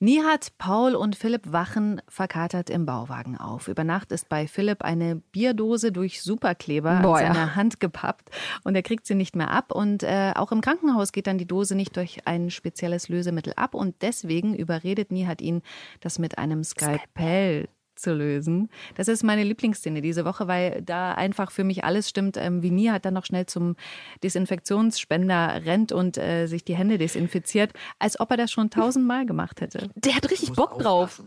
Nihat, 0.00 0.52
Paul 0.58 0.94
und 0.94 1.16
Philipp 1.16 1.52
wachen 1.52 2.00
verkatert 2.06 2.70
im 2.70 2.86
Bauwagen 2.86 3.36
auf. 3.36 3.66
Über 3.66 3.82
Nacht 3.82 4.12
ist 4.12 4.28
bei 4.28 4.46
Philipp 4.46 4.82
eine 4.82 5.16
Bierdose 5.16 5.90
durch 5.90 6.22
Superkleber 6.22 7.00
Boah, 7.00 7.16
an 7.16 7.24
ja. 7.24 7.34
seiner 7.34 7.56
Hand 7.56 7.80
gepappt 7.80 8.30
und 8.62 8.76
er 8.76 8.82
kriegt 8.82 9.06
sie 9.06 9.16
nicht 9.16 9.34
mehr 9.34 9.50
ab. 9.50 9.72
Und 9.72 10.04
äh, 10.04 10.32
auch 10.36 10.52
im 10.52 10.60
Krankenhaus 10.60 11.10
geht 11.10 11.26
dann 11.26 11.38
die 11.38 11.48
Dose 11.48 11.74
nicht 11.74 11.96
durch 11.96 12.28
ein 12.28 12.50
spezielles 12.50 13.08
Lösemittel 13.08 13.54
ab. 13.56 13.74
Und 13.74 13.96
deswegen 14.02 14.54
überredet 14.54 15.10
Nihat 15.10 15.40
ihn, 15.40 15.62
das 16.00 16.20
mit 16.20 16.38
einem 16.38 16.62
Skalpell 16.62 17.68
zu 17.98 18.14
lösen. 18.14 18.70
Das 18.94 19.08
ist 19.08 19.22
meine 19.22 19.44
Lieblingsszene 19.44 20.00
diese 20.00 20.24
Woche, 20.24 20.48
weil 20.48 20.82
da 20.82 21.12
einfach 21.14 21.50
für 21.50 21.64
mich 21.64 21.84
alles 21.84 22.08
stimmt. 22.08 22.36
Ähm, 22.36 22.62
wie 22.62 22.70
Nihat 22.70 23.04
dann 23.04 23.14
noch 23.14 23.24
schnell 23.26 23.46
zum 23.46 23.76
Desinfektionsspender 24.22 25.62
rennt 25.64 25.92
und 25.92 26.18
äh, 26.18 26.46
sich 26.46 26.64
die 26.64 26.76
Hände 26.76 26.98
desinfiziert, 26.98 27.72
als 27.98 28.18
ob 28.20 28.30
er 28.30 28.36
das 28.36 28.50
schon 28.50 28.70
tausendmal 28.70 29.26
gemacht 29.26 29.60
hätte. 29.60 29.90
Der 29.94 30.14
hat 30.14 30.30
richtig 30.30 30.52
Bock 30.52 30.78
drauf. 30.78 31.22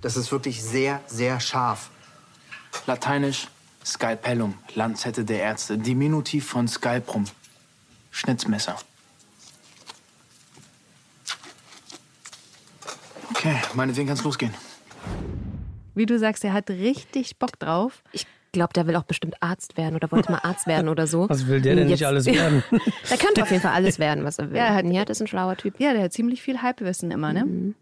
Das 0.00 0.16
ist 0.16 0.32
wirklich 0.32 0.62
sehr, 0.62 1.00
sehr 1.06 1.40
scharf. 1.40 1.90
Lateinisch 2.86 3.48
Scalpellum, 3.84 4.54
Lanzette 4.74 5.24
der 5.24 5.40
Ärzte, 5.40 5.78
Diminutiv 5.78 6.46
von 6.46 6.68
Scalprum, 6.68 7.24
Schnitzmesser. 8.10 8.76
Okay, 13.30 13.56
meinetwegen 13.74 14.08
kann's 14.08 14.22
losgehen. 14.22 14.54
Wie 16.00 16.06
du 16.06 16.18
sagst, 16.18 16.42
er 16.46 16.54
hat 16.54 16.70
richtig 16.70 17.38
Bock 17.38 17.58
drauf. 17.58 18.02
Ich 18.12 18.26
glaube, 18.52 18.72
der 18.72 18.86
will 18.86 18.96
auch 18.96 19.02
bestimmt 19.04 19.34
Arzt 19.40 19.76
werden 19.76 19.96
oder 19.96 20.10
wollte 20.10 20.32
mal 20.32 20.38
Arzt 20.42 20.66
werden 20.66 20.88
oder 20.88 21.06
so. 21.06 21.28
Was 21.28 21.46
will 21.46 21.60
der 21.60 21.76
denn 21.76 21.88
nicht 21.88 22.06
alles 22.06 22.24
werden? 22.40 22.64
Der 23.10 23.18
könnte 23.18 23.42
auf 23.42 23.50
jeden 23.50 23.62
Fall 23.62 23.74
alles 23.74 23.98
werden, 23.98 24.24
was 24.24 24.38
er 24.38 24.48
will. 24.50 24.56
Ja, 24.56 24.64
er 24.68 24.74
hat- 24.76 24.86
Nihat 24.86 25.10
ist 25.10 25.20
ein 25.20 25.26
schlauer 25.26 25.58
Typ. 25.58 25.78
Ja, 25.78 25.92
der 25.92 26.04
hat 26.04 26.14
ziemlich 26.14 26.40
viel 26.40 26.62
Halbwissen 26.62 27.10
immer, 27.10 27.34
ne? 27.34 27.74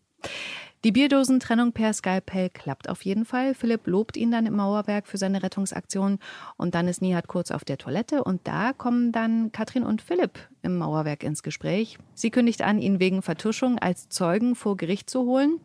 Die 0.85 0.91
Bierdosentrennung 0.93 1.73
per 1.73 1.93
Skalpell 1.93 2.51
klappt 2.51 2.89
auf 2.89 3.03
jeden 3.03 3.25
Fall. 3.25 3.55
Philipp 3.55 3.87
lobt 3.87 4.17
ihn 4.17 4.31
dann 4.33 4.47
im 4.47 4.55
Mauerwerk 4.57 5.07
für 5.07 5.17
seine 5.17 5.43
Rettungsaktion 5.45 6.19
und 6.57 6.75
dann 6.75 6.89
ist 6.89 7.03
Nihat 7.03 7.29
kurz 7.29 7.53
auf 7.53 7.65
der 7.65 7.79
Toilette 7.79 8.25
und 8.25 8.41
da 8.49 8.73
kommen 8.73 9.11
dann 9.13 9.53
Katrin 9.53 9.85
und 9.85 10.03
Philipp 10.03 10.39
im 10.63 10.77
Mauerwerk 10.77 11.23
ins 11.23 11.45
Gespräch. 11.45 11.99
Sie 12.15 12.31
kündigt 12.31 12.63
an, 12.63 12.81
ihn 12.81 12.99
wegen 12.99 13.23
Vertuschung 13.23 13.79
als 13.79 14.09
Zeugen 14.09 14.55
vor 14.57 14.77
Gericht 14.77 15.09
zu 15.09 15.21
holen. 15.25 15.61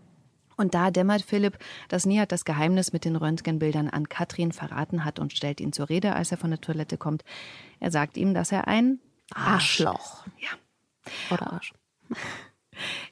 Und 0.63 0.73
da 0.73 0.91
dämmert 0.91 1.23
Philipp, 1.23 1.57
dass 1.89 2.05
Nihat 2.05 2.31
das 2.31 2.45
Geheimnis 2.45 2.93
mit 2.93 3.03
den 3.03 3.17
Röntgenbildern 3.17 3.89
an 3.89 4.07
Katrin 4.07 4.53
verraten 4.53 5.03
hat 5.03 5.19
und 5.19 5.33
stellt 5.33 5.59
ihn 5.59 5.73
zur 5.73 5.89
Rede, 5.89 6.15
als 6.15 6.31
er 6.31 6.37
von 6.37 6.51
der 6.51 6.61
Toilette 6.61 6.97
kommt. 6.97 7.25
Er 7.81 7.91
sagt 7.91 8.15
ihm, 8.15 8.33
dass 8.33 8.53
er 8.53 8.65
ein 8.69 8.99
Arschloch. 9.33 10.25
Ja. 10.39 10.51
Oder 11.29 11.51
Arsch. 11.51 11.73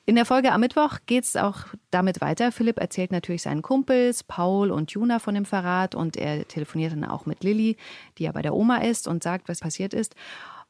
In 0.06 0.16
der 0.16 0.26
Folge 0.26 0.54
am 0.54 0.62
Mittwoch 0.62 1.00
geht 1.08 1.26
es 1.26 1.36
auch 1.36 1.66
damit 1.90 2.22
weiter. 2.22 2.54
Philipp 2.54 2.80
erzählt 2.80 3.12
natürlich 3.12 3.42
seinen 3.42 3.62
Kumpels, 3.62 4.24
Paul 4.24 4.72
und 4.72 4.92
Juna 4.92 5.20
von 5.20 5.36
dem 5.36 5.44
Verrat 5.44 5.94
und 5.94 6.16
er 6.16 6.48
telefoniert 6.48 6.94
dann 6.94 7.04
auch 7.04 7.26
mit 7.26 7.44
Lilly, 7.44 7.76
die 8.18 8.24
ja 8.24 8.32
bei 8.32 8.42
der 8.42 8.56
Oma 8.56 8.78
ist 8.78 9.10
und 9.10 9.24
sagt, 9.24 9.50
was 9.50 9.60
passiert 9.60 9.94
ist. 9.94 10.16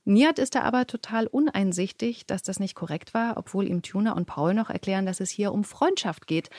Nihat 0.03 0.39
ist 0.39 0.55
da 0.55 0.61
aber 0.61 0.87
total 0.87 1.27
uneinsichtig, 1.27 2.25
dass 2.25 2.41
das 2.41 2.59
nicht 2.59 2.75
korrekt 2.75 3.13
war, 3.13 3.37
obwohl 3.37 3.67
ihm 3.67 3.81
Tuna 3.81 4.13
und 4.13 4.25
Paul 4.25 4.53
noch 4.53 4.69
erklären, 4.69 5.05
dass 5.05 5.19
es 5.19 5.29
hier 5.29 5.51
um 5.51 5.63
Freundschaft 5.63 6.27
geht. 6.27 6.49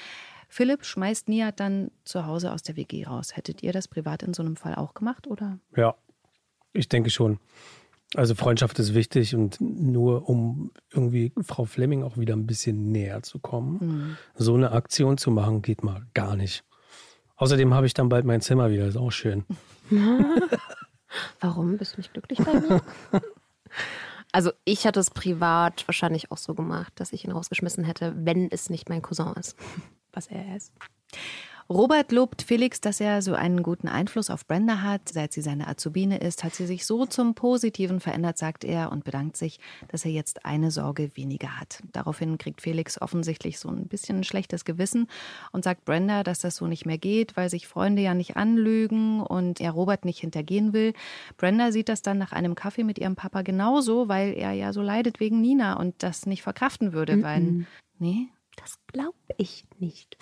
Philipp 0.48 0.84
schmeißt 0.84 1.28
Nihat 1.28 1.60
dann 1.60 1.90
zu 2.04 2.26
Hause 2.26 2.52
aus 2.52 2.62
der 2.62 2.76
WG 2.76 3.04
raus. 3.04 3.36
Hättet 3.36 3.62
ihr 3.62 3.72
das 3.72 3.88
privat 3.88 4.22
in 4.22 4.34
so 4.34 4.42
einem 4.42 4.56
Fall 4.56 4.74
auch 4.74 4.94
gemacht, 4.94 5.26
oder? 5.26 5.58
Ja, 5.74 5.94
ich 6.72 6.88
denke 6.88 7.10
schon. 7.10 7.38
Also 8.14 8.34
Freundschaft 8.34 8.78
ist 8.78 8.92
wichtig 8.92 9.34
und 9.34 9.58
nur 9.60 10.28
um 10.28 10.70
irgendwie 10.90 11.32
Frau 11.40 11.64
Fleming 11.64 12.02
auch 12.02 12.18
wieder 12.18 12.36
ein 12.36 12.46
bisschen 12.46 12.92
näher 12.92 13.22
zu 13.22 13.38
kommen, 13.38 13.78
mhm. 13.80 14.16
so 14.34 14.54
eine 14.54 14.72
Aktion 14.72 15.16
zu 15.16 15.30
machen, 15.30 15.62
geht 15.62 15.82
mal 15.82 16.02
gar 16.12 16.36
nicht. 16.36 16.64
Außerdem 17.36 17.72
habe 17.72 17.86
ich 17.86 17.94
dann 17.94 18.10
bald 18.10 18.26
mein 18.26 18.42
Zimmer 18.42 18.70
wieder, 18.70 18.86
ist 18.86 18.98
auch 18.98 19.10
schön. 19.10 19.44
Warum 21.40 21.78
bist 21.78 21.94
du 21.94 22.00
nicht 22.00 22.12
glücklich 22.12 22.38
bei 22.38 22.60
mir? 22.60 22.82
Also 24.34 24.50
ich 24.64 24.86
hatte 24.86 24.98
es 24.98 25.10
privat 25.10 25.86
wahrscheinlich 25.86 26.32
auch 26.32 26.38
so 26.38 26.54
gemacht, 26.54 26.94
dass 26.96 27.12
ich 27.12 27.26
ihn 27.26 27.32
rausgeschmissen 27.32 27.84
hätte, 27.84 28.14
wenn 28.16 28.50
es 28.50 28.70
nicht 28.70 28.88
mein 28.88 29.02
Cousin 29.02 29.34
ist, 29.34 29.58
was 30.10 30.26
er 30.26 30.56
ist. 30.56 30.72
Robert 31.72 32.12
lobt 32.12 32.42
Felix, 32.42 32.82
dass 32.82 33.00
er 33.00 33.22
so 33.22 33.32
einen 33.32 33.62
guten 33.62 33.88
Einfluss 33.88 34.28
auf 34.28 34.46
Brenda 34.46 34.82
hat. 34.82 35.08
Seit 35.08 35.32
sie 35.32 35.40
seine 35.40 35.68
Azubine 35.68 36.18
ist, 36.18 36.44
hat 36.44 36.54
sie 36.54 36.66
sich 36.66 36.84
so 36.84 37.06
zum 37.06 37.34
Positiven 37.34 37.98
verändert, 37.98 38.36
sagt 38.36 38.64
er, 38.64 38.92
und 38.92 39.04
bedankt 39.04 39.38
sich, 39.38 39.58
dass 39.88 40.04
er 40.04 40.10
jetzt 40.10 40.44
eine 40.44 40.70
Sorge 40.70 41.16
weniger 41.16 41.58
hat. 41.58 41.82
Daraufhin 41.92 42.36
kriegt 42.36 42.60
Felix 42.60 43.00
offensichtlich 43.00 43.58
so 43.58 43.70
ein 43.70 43.86
bisschen 43.86 44.18
ein 44.18 44.24
schlechtes 44.24 44.66
Gewissen 44.66 45.08
und 45.52 45.64
sagt 45.64 45.86
Brenda, 45.86 46.22
dass 46.22 46.40
das 46.40 46.56
so 46.56 46.66
nicht 46.66 46.84
mehr 46.84 46.98
geht, 46.98 47.38
weil 47.38 47.48
sich 47.48 47.66
Freunde 47.66 48.02
ja 48.02 48.12
nicht 48.12 48.36
anlügen 48.36 49.22
und 49.22 49.58
er 49.58 49.70
Robert 49.70 50.04
nicht 50.04 50.18
hintergehen 50.18 50.74
will. 50.74 50.92
Brenda 51.38 51.72
sieht 51.72 51.88
das 51.88 52.02
dann 52.02 52.18
nach 52.18 52.32
einem 52.32 52.54
Kaffee 52.54 52.84
mit 52.84 52.98
ihrem 52.98 53.16
Papa 53.16 53.40
genauso, 53.40 54.08
weil 54.08 54.34
er 54.34 54.52
ja 54.52 54.74
so 54.74 54.82
leidet 54.82 55.20
wegen 55.20 55.40
Nina 55.40 55.78
und 55.78 56.02
das 56.02 56.26
nicht 56.26 56.42
verkraften 56.42 56.92
würde, 56.92 57.16
mm 57.16 57.20
-mm. 57.20 57.24
weil. 57.24 57.66
Nee, 57.98 58.28
das 58.56 58.78
glaube 58.92 59.14
ich 59.38 59.64
nicht. 59.78 60.16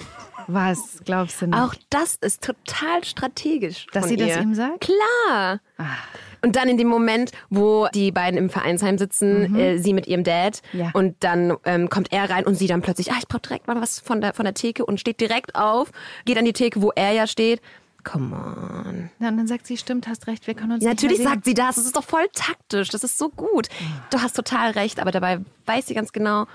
Was 0.46 1.00
glaubst 1.04 1.42
du 1.42 1.46
nicht? 1.46 1.58
Auch 1.58 1.74
das 1.90 2.16
ist 2.16 2.42
total 2.42 3.04
strategisch. 3.04 3.86
Dass 3.92 4.08
sie 4.08 4.14
ihr. 4.14 4.26
das 4.26 4.44
ihm 4.44 4.54
sagt? 4.54 4.80
Klar. 4.80 5.60
Ach. 5.78 6.08
Und 6.42 6.56
dann 6.56 6.68
in 6.68 6.78
dem 6.78 6.88
Moment, 6.88 7.32
wo 7.50 7.88
die 7.94 8.12
beiden 8.12 8.38
im 8.38 8.48
Vereinsheim 8.48 8.96
sitzen, 8.96 9.52
mhm. 9.52 9.58
äh, 9.58 9.78
sie 9.78 9.92
mit 9.92 10.06
ihrem 10.06 10.24
Dad, 10.24 10.62
ja. 10.72 10.90
und 10.94 11.16
dann 11.20 11.56
ähm, 11.64 11.90
kommt 11.90 12.12
er 12.12 12.30
rein 12.30 12.46
und 12.46 12.54
sie 12.54 12.66
dann 12.66 12.80
plötzlich, 12.80 13.12
ah, 13.12 13.16
ich 13.18 13.28
brauche 13.28 13.42
direkt 13.42 13.66
mal 13.66 13.80
was 13.80 14.00
von 14.00 14.20
der, 14.20 14.32
von 14.32 14.44
der 14.44 14.54
Theke 14.54 14.86
und 14.86 15.00
steht 15.00 15.20
direkt 15.20 15.54
auf, 15.54 15.92
geht 16.24 16.38
an 16.38 16.44
die 16.44 16.52
Theke, 16.52 16.80
wo 16.80 16.92
er 16.94 17.12
ja 17.12 17.26
steht. 17.26 17.60
Come 18.04 18.34
on. 18.34 19.10
Ja, 19.18 19.28
und 19.28 19.36
dann 19.36 19.46
sagt 19.46 19.66
sie, 19.66 19.76
stimmt, 19.76 20.08
hast 20.08 20.26
recht, 20.26 20.46
wir 20.46 20.54
können 20.54 20.72
uns 20.72 20.82
ja, 20.82 20.90
Natürlich 20.90 21.22
sagt 21.22 21.44
sie 21.44 21.52
das, 21.52 21.76
das 21.76 21.84
ist 21.84 21.96
doch 21.96 22.04
voll 22.04 22.26
taktisch, 22.32 22.88
das 22.88 23.04
ist 23.04 23.18
so 23.18 23.28
gut. 23.28 23.68
Du 24.10 24.22
hast 24.22 24.34
total 24.34 24.70
recht, 24.70 25.00
aber 25.00 25.10
dabei 25.10 25.40
weiß 25.66 25.86
sie 25.86 25.94
ganz 25.94 26.12
genau, 26.12 26.46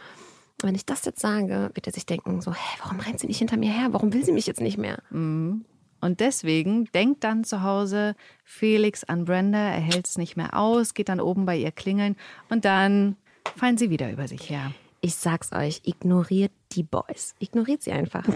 wenn 0.62 0.76
ich 0.76 0.86
das 0.86 1.06
jetzt 1.06 1.20
sage, 1.22 1.72
wird 1.74 1.88
er 1.88 1.94
sich 1.94 2.06
denken, 2.06 2.42
so, 2.42 2.54
hä, 2.54 2.78
warum 2.82 3.00
rennt 3.00 3.20
sie 3.20 3.28
nicht 3.28 3.40
hinter 3.40 3.58
mir 3.58 3.72
her? 3.72 3.90
Warum 3.92 4.14
will 4.14 4.24
sie 4.24 4.32
mich 4.32 4.48
jetzt 4.48 4.62
nicht 4.62 4.78
mehr? 4.78 5.00
Mhm. 5.10 5.66
Und 6.02 6.20
deswegen 6.20 6.86
denkt 6.94 7.24
dann 7.24 7.44
zu 7.44 7.64
Hause 7.64 8.16
Felix 8.44 9.04
an 9.04 9.26
Brenda, 9.26 9.58
er 9.58 9.80
hält 9.80 10.08
es 10.08 10.18
nicht 10.18 10.38
mehr 10.38 10.54
aus, 10.54 10.94
geht 10.94 11.10
dann 11.10 11.20
oben 11.20 11.46
bei 11.46 11.58
ihr 11.58 11.72
klingeln 11.72 12.16
und 12.50 12.64
dann 12.66 13.16
fallen 13.56 13.78
sie 13.78 13.90
wieder 13.90 14.12
über 14.12 14.28
sich 14.28 14.50
her. 14.50 14.72
Ich 15.02 15.16
sag's 15.16 15.52
euch, 15.52 15.82
ignoriert 15.86 16.52
die 16.72 16.84
Boys. 16.84 17.36
Ignoriert 17.40 17.84
sie 17.84 17.92
einfach. 17.92 18.24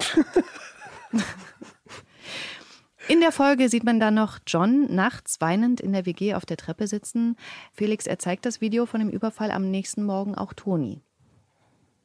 In 3.08 3.22
der 3.22 3.32
Folge 3.32 3.70
sieht 3.70 3.84
man 3.84 4.00
dann 4.00 4.14
noch 4.14 4.38
John 4.46 4.94
nachts 4.94 5.42
weinend 5.42 5.82
in 5.82 5.94
der 5.94 6.06
WG 6.06 6.36
auf 6.36 6.46
der 6.46 6.58
Treppe 6.58 6.86
sitzen. 6.86 7.38
Felix, 7.74 8.06
er 8.06 8.20
zeigt 8.20 8.46
das 8.46 8.62
Video 8.62 8.86
von 8.86 9.00
dem 9.00 9.10
Überfall 9.10 9.50
am 9.50 9.72
nächsten 9.72 10.04
Morgen 10.04 10.36
auch 10.36 10.54
Toni. 10.54 11.02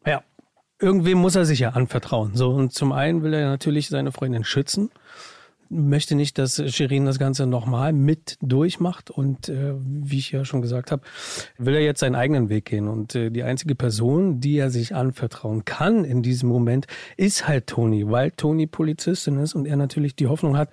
Ja, 0.06 0.22
irgendwem 0.78 1.18
muss 1.18 1.36
er 1.36 1.44
sich 1.44 1.60
ja 1.60 1.70
anvertrauen. 1.70 2.34
So, 2.34 2.50
und 2.50 2.72
zum 2.72 2.92
einen 2.92 3.22
will 3.22 3.34
er 3.34 3.48
natürlich 3.48 3.88
seine 3.88 4.12
Freundin 4.12 4.44
schützen, 4.44 4.90
möchte 5.70 6.14
nicht, 6.14 6.38
dass 6.38 6.62
Shirin 6.72 7.06
das 7.06 7.18
Ganze 7.18 7.46
nochmal 7.46 7.92
mit 7.92 8.36
durchmacht. 8.40 9.10
Und 9.10 9.48
äh, 9.48 9.74
wie 9.76 10.18
ich 10.18 10.30
ja 10.30 10.44
schon 10.44 10.62
gesagt 10.62 10.92
habe, 10.92 11.02
will 11.58 11.74
er 11.74 11.82
jetzt 11.82 12.00
seinen 12.00 12.14
eigenen 12.14 12.48
Weg 12.48 12.66
gehen. 12.66 12.88
Und 12.88 13.14
äh, 13.14 13.30
die 13.30 13.42
einzige 13.42 13.74
Person, 13.74 14.40
die 14.40 14.58
er 14.58 14.70
sich 14.70 14.94
anvertrauen 14.94 15.64
kann 15.64 16.04
in 16.04 16.22
diesem 16.22 16.48
Moment, 16.48 16.86
ist 17.16 17.48
halt 17.48 17.66
Toni, 17.66 18.08
weil 18.10 18.30
Toni 18.32 18.66
Polizistin 18.66 19.38
ist 19.38 19.54
und 19.54 19.66
er 19.66 19.76
natürlich 19.76 20.16
die 20.16 20.26
Hoffnung 20.26 20.56
hat, 20.56 20.70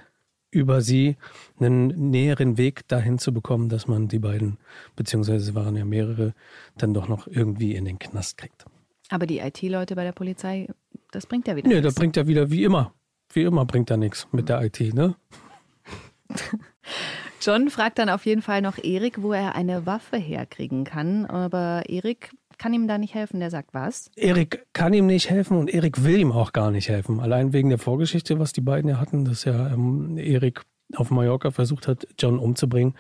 über 0.51 0.81
sie 0.81 1.15
einen 1.59 2.09
näheren 2.09 2.57
Weg 2.57 2.85
dahin 2.89 3.17
zu 3.17 3.33
bekommen, 3.33 3.69
dass 3.69 3.87
man 3.87 4.09
die 4.09 4.19
beiden, 4.19 4.57
beziehungsweise 4.97 5.55
waren 5.55 5.77
ja 5.77 5.85
mehrere, 5.85 6.33
dann 6.77 6.93
doch 6.93 7.07
noch 7.07 7.27
irgendwie 7.27 7.73
in 7.73 7.85
den 7.85 7.99
Knast 7.99 8.37
kriegt. 8.37 8.65
Aber 9.11 9.27
die 9.27 9.39
IT-Leute 9.39 9.95
bei 9.95 10.03
der 10.03 10.13
Polizei, 10.13 10.67
das 11.11 11.25
bringt 11.25 11.47
ja 11.47 11.55
wieder 11.55 11.67
nichts. 11.67 11.79
Nee, 11.79 11.83
das 11.83 11.95
bringt 11.95 12.15
ja 12.15 12.25
wieder 12.27 12.49
wie 12.49 12.63
immer. 12.63 12.93
Wie 13.33 13.43
immer 13.43 13.65
bringt 13.65 13.89
da 13.89 13.97
nichts 13.97 14.27
mit 14.31 14.49
der 14.49 14.61
IT, 14.63 14.79
ne? 14.93 15.15
John 17.41 17.69
fragt 17.69 17.99
dann 17.99 18.09
auf 18.09 18.25
jeden 18.25 18.41
Fall 18.41 18.61
noch 18.61 18.77
Erik, 18.77 19.21
wo 19.21 19.33
er 19.33 19.55
eine 19.55 19.85
Waffe 19.85 20.17
herkriegen 20.17 20.85
kann. 20.85 21.25
Aber 21.25 21.83
Erik 21.89 22.31
kann 22.57 22.73
ihm 22.73 22.87
da 22.87 22.97
nicht 22.97 23.13
helfen. 23.13 23.39
Der 23.39 23.49
sagt 23.49 23.73
was? 23.73 24.11
Erik 24.15 24.65
kann 24.71 24.93
ihm 24.93 25.07
nicht 25.07 25.29
helfen 25.29 25.57
und 25.57 25.69
Erik 25.69 26.03
will 26.03 26.19
ihm 26.19 26.31
auch 26.31 26.53
gar 26.53 26.71
nicht 26.71 26.87
helfen. 26.87 27.19
Allein 27.19 27.51
wegen 27.51 27.69
der 27.69 27.79
Vorgeschichte, 27.79 28.39
was 28.39 28.53
die 28.53 28.61
beiden 28.61 28.89
ja 28.89 28.99
hatten, 28.99 29.25
dass 29.25 29.43
ja 29.43 29.73
ähm, 29.73 30.17
Erik 30.17 30.61
auf 30.95 31.09
Mallorca 31.09 31.51
versucht 31.51 31.87
hat, 31.87 32.07
John 32.17 32.39
umzubringen. 32.39 32.95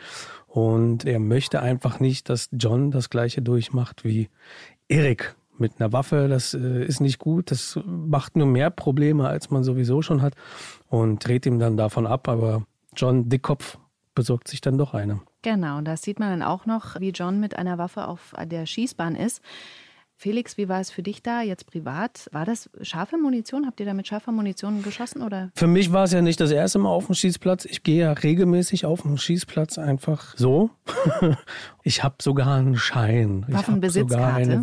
Und 0.47 1.05
er 1.05 1.19
möchte 1.19 1.61
einfach 1.61 1.99
nicht, 1.99 2.27
dass 2.27 2.49
John 2.51 2.91
das 2.91 3.09
gleiche 3.09 3.41
durchmacht 3.41 4.03
wie 4.03 4.29
Erik 4.89 5.35
mit 5.61 5.79
einer 5.79 5.93
Waffe, 5.93 6.27
das 6.27 6.53
äh, 6.53 6.83
ist 6.83 6.99
nicht 6.99 7.19
gut, 7.19 7.51
das 7.51 7.79
macht 7.85 8.35
nur 8.35 8.47
mehr 8.47 8.69
Probleme, 8.69 9.27
als 9.27 9.49
man 9.49 9.63
sowieso 9.63 10.01
schon 10.01 10.21
hat 10.21 10.33
und 10.89 11.25
dreht 11.25 11.45
ihm 11.45 11.59
dann 11.59 11.77
davon 11.77 12.05
ab, 12.05 12.27
aber 12.27 12.63
John 12.95 13.29
Dickkopf 13.29 13.77
besorgt 14.13 14.49
sich 14.49 14.59
dann 14.59 14.77
doch 14.77 14.93
eine. 14.93 15.21
Genau, 15.41 15.81
das 15.81 16.01
sieht 16.01 16.19
man 16.19 16.29
dann 16.29 16.43
auch 16.47 16.65
noch, 16.65 16.99
wie 16.99 17.11
John 17.11 17.39
mit 17.39 17.55
einer 17.55 17.77
Waffe 17.77 18.07
auf 18.07 18.33
der 18.43 18.65
Schießbahn 18.65 19.15
ist. 19.15 19.41
Felix, 20.21 20.55
wie 20.55 20.69
war 20.69 20.79
es 20.79 20.91
für 20.91 21.01
dich 21.01 21.23
da 21.23 21.41
jetzt 21.41 21.65
privat? 21.65 22.29
War 22.31 22.45
das 22.45 22.69
scharfe 22.83 23.17
Munition? 23.17 23.65
Habt 23.65 23.79
ihr 23.79 23.87
da 23.87 23.95
mit 23.95 24.05
scharfer 24.05 24.31
Munition 24.31 24.83
geschossen 24.83 25.23
oder? 25.23 25.49
Für 25.55 25.65
mich 25.65 25.91
war 25.91 26.03
es 26.03 26.11
ja 26.11 26.21
nicht 26.21 26.39
das 26.39 26.51
erste 26.51 26.77
Mal 26.77 26.89
auf 26.89 27.07
dem 27.07 27.15
Schießplatz. 27.15 27.65
Ich 27.65 27.81
gehe 27.81 28.01
ja 28.01 28.11
regelmäßig 28.11 28.85
auf 28.85 29.01
dem 29.01 29.17
Schießplatz 29.17 29.79
einfach 29.79 30.37
so. 30.37 30.69
ich 31.83 32.03
habe 32.03 32.17
sogar 32.21 32.53
einen 32.53 32.77
Schein. 32.77 33.45
Waffenbesitzkarte? 33.47 34.61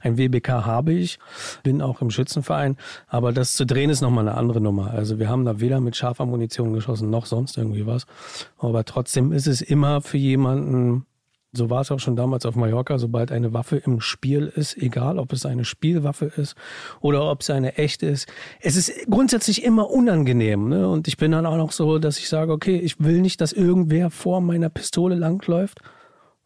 Ein 0.00 0.16
WBK 0.16 0.48
habe 0.48 0.92
ich. 0.92 1.18
Bin 1.64 1.82
auch 1.82 2.00
im 2.02 2.10
Schützenverein. 2.10 2.76
Aber 3.08 3.32
das 3.32 3.54
zu 3.54 3.66
drehen 3.66 3.90
ist 3.90 4.02
nochmal 4.02 4.28
eine 4.28 4.38
andere 4.38 4.60
Nummer. 4.60 4.92
Also 4.92 5.18
wir 5.18 5.28
haben 5.28 5.44
da 5.44 5.58
weder 5.58 5.80
mit 5.80 5.96
scharfer 5.96 6.24
Munition 6.24 6.72
geschossen 6.72 7.10
noch 7.10 7.26
sonst 7.26 7.58
irgendwie 7.58 7.84
was. 7.84 8.06
Aber 8.58 8.84
trotzdem 8.84 9.32
ist 9.32 9.48
es 9.48 9.60
immer 9.60 10.02
für 10.02 10.18
jemanden 10.18 11.04
so 11.52 11.68
war 11.68 11.80
es 11.80 11.90
auch 11.90 11.98
schon 11.98 12.14
damals 12.14 12.46
auf 12.46 12.54
Mallorca, 12.54 12.98
sobald 12.98 13.32
eine 13.32 13.52
Waffe 13.52 13.76
im 13.76 14.00
Spiel 14.00 14.52
ist, 14.54 14.76
egal 14.76 15.18
ob 15.18 15.32
es 15.32 15.44
eine 15.44 15.64
Spielwaffe 15.64 16.26
ist 16.26 16.54
oder 17.00 17.28
ob 17.28 17.40
es 17.40 17.50
eine 17.50 17.76
echte 17.76 18.06
ist. 18.06 18.28
Es 18.60 18.76
ist 18.76 18.92
grundsätzlich 19.10 19.64
immer 19.64 19.90
unangenehm. 19.90 20.68
Ne? 20.68 20.88
Und 20.88 21.08
ich 21.08 21.16
bin 21.16 21.32
dann 21.32 21.46
auch 21.46 21.56
noch 21.56 21.72
so, 21.72 21.98
dass 21.98 22.18
ich 22.18 22.28
sage, 22.28 22.52
okay, 22.52 22.76
ich 22.76 23.00
will 23.00 23.20
nicht, 23.20 23.40
dass 23.40 23.52
irgendwer 23.52 24.10
vor 24.10 24.40
meiner 24.40 24.68
Pistole 24.68 25.16
langläuft. 25.16 25.80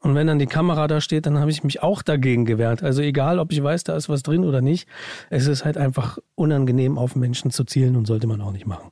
Und 0.00 0.14
wenn 0.14 0.26
dann 0.26 0.38
die 0.38 0.46
Kamera 0.46 0.86
da 0.86 1.00
steht, 1.00 1.26
dann 1.26 1.38
habe 1.38 1.50
ich 1.50 1.64
mich 1.64 1.82
auch 1.82 2.02
dagegen 2.02 2.44
gewehrt. 2.44 2.82
Also 2.82 3.00
egal, 3.02 3.38
ob 3.38 3.52
ich 3.52 3.62
weiß, 3.62 3.84
da 3.84 3.96
ist 3.96 4.08
was 4.08 4.22
drin 4.22 4.44
oder 4.44 4.60
nicht. 4.60 4.88
Es 5.30 5.46
ist 5.46 5.64
halt 5.64 5.78
einfach 5.78 6.18
unangenehm, 6.34 6.98
auf 6.98 7.16
Menschen 7.16 7.50
zu 7.50 7.64
zielen 7.64 7.96
und 7.96 8.06
sollte 8.06 8.26
man 8.26 8.40
auch 8.40 8.52
nicht 8.52 8.66
machen. 8.66 8.90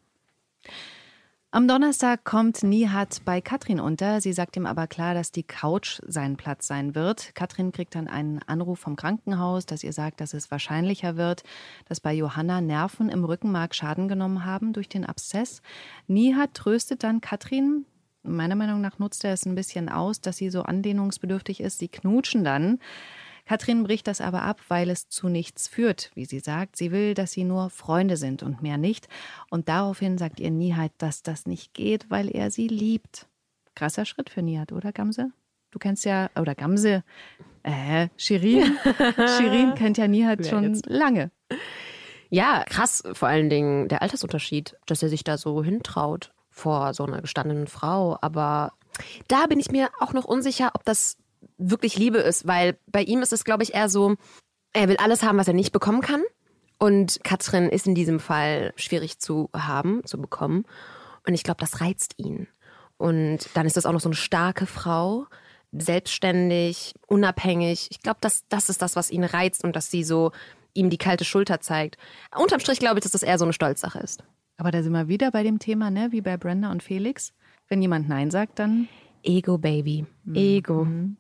Am 1.54 1.68
Donnerstag 1.68 2.24
kommt 2.24 2.62
Nihat 2.62 3.26
bei 3.26 3.42
Katrin 3.42 3.78
unter. 3.78 4.22
Sie 4.22 4.32
sagt 4.32 4.56
ihm 4.56 4.64
aber 4.64 4.86
klar, 4.86 5.12
dass 5.12 5.32
die 5.32 5.42
Couch 5.42 6.00
sein 6.06 6.38
Platz 6.38 6.66
sein 6.66 6.94
wird. 6.94 7.34
Katrin 7.34 7.72
kriegt 7.72 7.94
dann 7.94 8.08
einen 8.08 8.40
Anruf 8.46 8.78
vom 8.78 8.96
Krankenhaus, 8.96 9.66
das 9.66 9.84
ihr 9.84 9.92
sagt, 9.92 10.22
dass 10.22 10.32
es 10.32 10.50
wahrscheinlicher 10.50 11.18
wird, 11.18 11.42
dass 11.84 12.00
bei 12.00 12.14
Johanna 12.14 12.62
Nerven 12.62 13.10
im 13.10 13.22
Rückenmark 13.22 13.74
Schaden 13.74 14.08
genommen 14.08 14.46
haben 14.46 14.72
durch 14.72 14.88
den 14.88 15.04
Abszess. 15.04 15.60
Nihat 16.06 16.54
tröstet 16.54 17.02
dann 17.02 17.20
Katrin. 17.20 17.84
Meiner 18.22 18.54
Meinung 18.54 18.80
nach 18.80 18.98
nutzt 18.98 19.22
er 19.22 19.34
es 19.34 19.44
ein 19.44 19.54
bisschen 19.54 19.90
aus, 19.90 20.22
dass 20.22 20.38
sie 20.38 20.48
so 20.48 20.62
anlehnungsbedürftig 20.62 21.60
ist. 21.60 21.80
Sie 21.80 21.88
knutschen 21.88 22.44
dann. 22.44 22.78
Katrin 23.44 23.82
bricht 23.82 24.06
das 24.06 24.20
aber 24.20 24.42
ab, 24.42 24.60
weil 24.68 24.88
es 24.88 25.08
zu 25.08 25.28
nichts 25.28 25.68
führt, 25.68 26.10
wie 26.14 26.24
sie 26.24 26.38
sagt. 26.38 26.76
Sie 26.76 26.92
will, 26.92 27.14
dass 27.14 27.32
sie 27.32 27.44
nur 27.44 27.70
Freunde 27.70 28.16
sind 28.16 28.42
und 28.42 28.62
mehr 28.62 28.78
nicht. 28.78 29.08
Und 29.50 29.68
daraufhin 29.68 30.16
sagt 30.18 30.40
ihr 30.40 30.50
Nihat, 30.50 30.92
dass 30.98 31.22
das 31.22 31.46
nicht 31.46 31.74
geht, 31.74 32.08
weil 32.08 32.28
er 32.28 32.50
sie 32.50 32.68
liebt. 32.68 33.26
Krasser 33.74 34.04
Schritt 34.04 34.30
für 34.30 34.42
Nihat, 34.42 34.72
oder 34.72 34.92
Gamse? 34.92 35.30
Du 35.70 35.78
kennst 35.78 36.04
ja, 36.04 36.30
oder 36.38 36.54
Gamse, 36.54 37.02
äh, 37.62 38.08
Shirin. 38.16 38.76
Shirin 39.16 39.74
kennt 39.74 39.98
ja 39.98 40.06
Nihat 40.06 40.46
schon 40.46 40.80
lange. 40.86 41.30
Ja, 42.28 42.64
krass, 42.68 43.02
vor 43.12 43.28
allen 43.28 43.50
Dingen 43.50 43.88
der 43.88 44.02
Altersunterschied, 44.02 44.76
dass 44.86 45.02
er 45.02 45.08
sich 45.08 45.24
da 45.24 45.36
so 45.36 45.62
hintraut 45.62 46.32
vor 46.50 46.94
so 46.94 47.04
einer 47.04 47.20
gestandenen 47.20 47.66
Frau. 47.66 48.18
Aber 48.20 48.72
da 49.28 49.46
bin 49.46 49.58
ich 49.58 49.70
mir 49.70 49.90
auch 50.00 50.12
noch 50.12 50.24
unsicher, 50.24 50.70
ob 50.74 50.84
das 50.84 51.16
wirklich 51.70 51.96
Liebe 51.96 52.18
ist, 52.18 52.46
weil 52.46 52.78
bei 52.86 53.02
ihm 53.02 53.22
ist 53.22 53.32
es, 53.32 53.44
glaube 53.44 53.62
ich, 53.62 53.74
eher 53.74 53.88
so, 53.88 54.16
er 54.72 54.88
will 54.88 54.96
alles 54.96 55.22
haben, 55.22 55.38
was 55.38 55.48
er 55.48 55.54
nicht 55.54 55.72
bekommen 55.72 56.00
kann. 56.00 56.22
Und 56.78 57.20
Katrin 57.22 57.68
ist 57.68 57.86
in 57.86 57.94
diesem 57.94 58.18
Fall 58.18 58.72
schwierig 58.76 59.18
zu 59.18 59.50
haben, 59.54 60.02
zu 60.04 60.20
bekommen. 60.20 60.64
Und 61.26 61.34
ich 61.34 61.44
glaube, 61.44 61.60
das 61.60 61.80
reizt 61.80 62.14
ihn. 62.16 62.48
Und 62.96 63.48
dann 63.54 63.66
ist 63.66 63.76
das 63.76 63.86
auch 63.86 63.92
noch 63.92 64.00
so 64.00 64.08
eine 64.08 64.16
starke 64.16 64.66
Frau, 64.66 65.26
selbstständig, 65.72 66.94
unabhängig. 67.06 67.88
Ich 67.90 68.00
glaube, 68.00 68.18
das, 68.20 68.44
das 68.48 68.68
ist 68.68 68.82
das, 68.82 68.96
was 68.96 69.10
ihn 69.10 69.24
reizt 69.24 69.64
und 69.64 69.74
dass 69.74 69.90
sie 69.90 70.04
so 70.04 70.32
ihm 70.74 70.90
die 70.90 70.98
kalte 70.98 71.24
Schulter 71.24 71.60
zeigt. 71.60 71.96
Unterm 72.36 72.60
Strich 72.60 72.78
glaube 72.78 72.98
ich, 72.98 73.02
dass 73.02 73.12
das 73.12 73.22
eher 73.22 73.38
so 73.38 73.44
eine 73.44 73.52
Stolzsache 73.52 73.98
ist. 73.98 74.24
Aber 74.56 74.70
da 74.70 74.82
sind 74.82 74.92
wir 74.92 75.08
wieder 75.08 75.30
bei 75.30 75.42
dem 75.42 75.58
Thema, 75.58 75.90
ne, 75.90 76.08
wie 76.12 76.20
bei 76.20 76.36
Brenda 76.36 76.70
und 76.70 76.82
Felix. 76.82 77.32
Wenn 77.68 77.82
jemand 77.82 78.08
Nein 78.08 78.30
sagt, 78.30 78.58
dann. 78.58 78.88
Ego, 79.22 79.58
Baby. 79.58 80.04
Ego. 80.34 80.84
Mhm. 80.84 81.16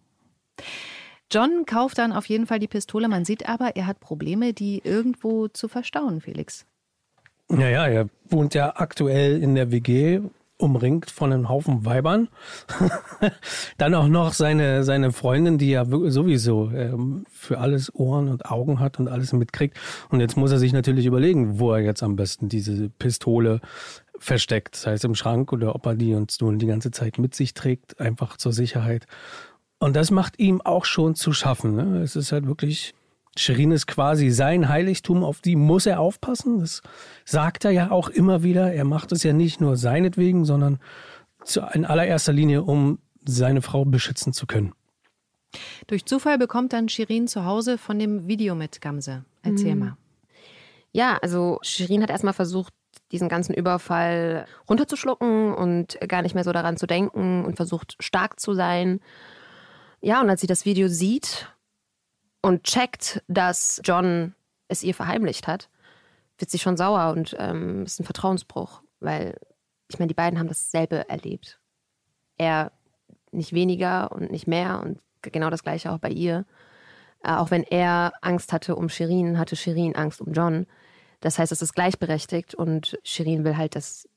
John 1.30 1.64
kauft 1.64 1.98
dann 1.98 2.12
auf 2.12 2.26
jeden 2.26 2.46
Fall 2.46 2.58
die 2.58 2.68
Pistole. 2.68 3.08
Man 3.08 3.24
sieht 3.24 3.48
aber, 3.48 3.76
er 3.76 3.86
hat 3.86 4.00
Probleme, 4.00 4.52
die 4.52 4.82
irgendwo 4.84 5.48
zu 5.48 5.68
verstauen, 5.68 6.20
Felix. 6.20 6.66
Naja, 7.48 7.86
er 7.86 8.08
wohnt 8.28 8.54
ja 8.54 8.74
aktuell 8.76 9.42
in 9.42 9.54
der 9.54 9.70
WG, 9.70 10.20
umringt 10.62 11.10
von 11.10 11.32
einem 11.32 11.48
Haufen 11.48 11.84
Weibern. 11.84 12.28
Dann 13.78 13.94
auch 13.94 14.08
noch 14.08 14.32
seine, 14.32 14.84
seine 14.84 15.12
Freundin, 15.12 15.58
die 15.58 15.70
ja 15.70 15.84
sowieso 15.84 16.70
ähm, 16.70 17.24
für 17.30 17.58
alles 17.58 17.94
Ohren 17.94 18.28
und 18.28 18.46
Augen 18.46 18.78
hat 18.78 18.98
und 18.98 19.08
alles 19.08 19.32
mitkriegt. 19.32 19.78
Und 20.08 20.20
jetzt 20.20 20.36
muss 20.36 20.52
er 20.52 20.58
sich 20.58 20.72
natürlich 20.72 21.06
überlegen, 21.06 21.58
wo 21.58 21.72
er 21.72 21.80
jetzt 21.80 22.02
am 22.02 22.16
besten 22.16 22.48
diese 22.48 22.88
Pistole 22.90 23.60
versteckt, 24.18 24.76
sei 24.76 24.92
es 24.92 25.04
im 25.04 25.16
Schrank 25.16 25.52
oder 25.52 25.74
ob 25.74 25.84
er 25.84 25.96
die 25.96 26.14
uns 26.14 26.40
nun 26.40 26.58
die 26.58 26.66
ganze 26.66 26.92
Zeit 26.92 27.18
mit 27.18 27.34
sich 27.34 27.54
trägt, 27.54 28.00
einfach 28.00 28.36
zur 28.36 28.52
Sicherheit. 28.52 29.06
Und 29.82 29.96
das 29.96 30.12
macht 30.12 30.38
ihm 30.38 30.60
auch 30.60 30.84
schon 30.84 31.16
zu 31.16 31.32
schaffen. 31.32 31.74
Ne? 31.74 32.02
Es 32.02 32.14
ist 32.14 32.30
halt 32.30 32.46
wirklich, 32.46 32.94
Shirin 33.36 33.72
ist 33.72 33.88
quasi 33.88 34.30
sein 34.30 34.68
Heiligtum, 34.68 35.24
auf 35.24 35.40
die 35.40 35.56
muss 35.56 35.86
er 35.86 35.98
aufpassen. 35.98 36.60
Das 36.60 36.82
sagt 37.24 37.64
er 37.64 37.72
ja 37.72 37.90
auch 37.90 38.08
immer 38.08 38.44
wieder. 38.44 38.72
Er 38.72 38.84
macht 38.84 39.10
es 39.10 39.24
ja 39.24 39.32
nicht 39.32 39.60
nur 39.60 39.76
seinetwegen, 39.76 40.44
sondern 40.44 40.78
in 41.72 41.84
allererster 41.84 42.32
Linie, 42.32 42.62
um 42.62 43.00
seine 43.24 43.60
Frau 43.60 43.84
beschützen 43.84 44.32
zu 44.32 44.46
können. 44.46 44.72
Durch 45.88 46.06
Zufall 46.06 46.38
bekommt 46.38 46.72
dann 46.72 46.88
Shirin 46.88 47.26
zu 47.26 47.44
Hause 47.44 47.76
von 47.76 47.98
dem 47.98 48.28
Video 48.28 48.54
mit 48.54 48.80
Gamse. 48.80 49.24
Erzähl 49.42 49.74
mhm. 49.74 49.80
mal. 49.80 49.96
Ja, 50.92 51.18
also 51.22 51.58
Shirin 51.62 52.04
hat 52.04 52.10
erstmal 52.10 52.34
versucht, 52.34 52.72
diesen 53.10 53.28
ganzen 53.28 53.52
Überfall 53.52 54.46
runterzuschlucken 54.68 55.52
und 55.52 55.98
gar 56.06 56.22
nicht 56.22 56.36
mehr 56.36 56.44
so 56.44 56.52
daran 56.52 56.76
zu 56.76 56.86
denken 56.86 57.44
und 57.44 57.56
versucht 57.56 57.96
stark 57.98 58.38
zu 58.38 58.54
sein. 58.54 59.00
Ja, 60.04 60.20
und 60.20 60.28
als 60.28 60.40
sie 60.40 60.48
das 60.48 60.64
Video 60.64 60.88
sieht 60.88 61.48
und 62.42 62.64
checkt, 62.64 63.22
dass 63.28 63.80
John 63.84 64.34
es 64.66 64.82
ihr 64.82 64.94
verheimlicht 64.94 65.46
hat, 65.46 65.70
wird 66.38 66.50
sie 66.50 66.58
schon 66.58 66.76
sauer 66.76 67.12
und 67.12 67.36
ähm, 67.38 67.84
ist 67.84 68.00
ein 68.00 68.04
Vertrauensbruch, 68.04 68.82
weil 68.98 69.38
ich 69.88 70.00
meine, 70.00 70.08
die 70.08 70.14
beiden 70.14 70.40
haben 70.40 70.48
dasselbe 70.48 71.08
erlebt. 71.08 71.60
Er 72.36 72.72
nicht 73.30 73.52
weniger 73.52 74.10
und 74.10 74.32
nicht 74.32 74.48
mehr 74.48 74.80
und 74.82 74.98
genau 75.22 75.50
das 75.50 75.62
gleiche 75.62 75.92
auch 75.92 75.98
bei 75.98 76.10
ihr. 76.10 76.46
Äh, 77.22 77.34
auch 77.34 77.52
wenn 77.52 77.62
er 77.62 78.12
Angst 78.22 78.52
hatte 78.52 78.74
um 78.74 78.88
Shirin, 78.88 79.38
hatte 79.38 79.54
Shirin 79.54 79.94
Angst 79.94 80.20
um 80.20 80.32
John. 80.32 80.66
Das 81.20 81.38
heißt, 81.38 81.52
es 81.52 81.62
ist 81.62 81.74
gleichberechtigt 81.74 82.56
und 82.56 82.98
Shirin 83.04 83.44
will 83.44 83.56
halt, 83.56 83.76
dass, 83.76 84.08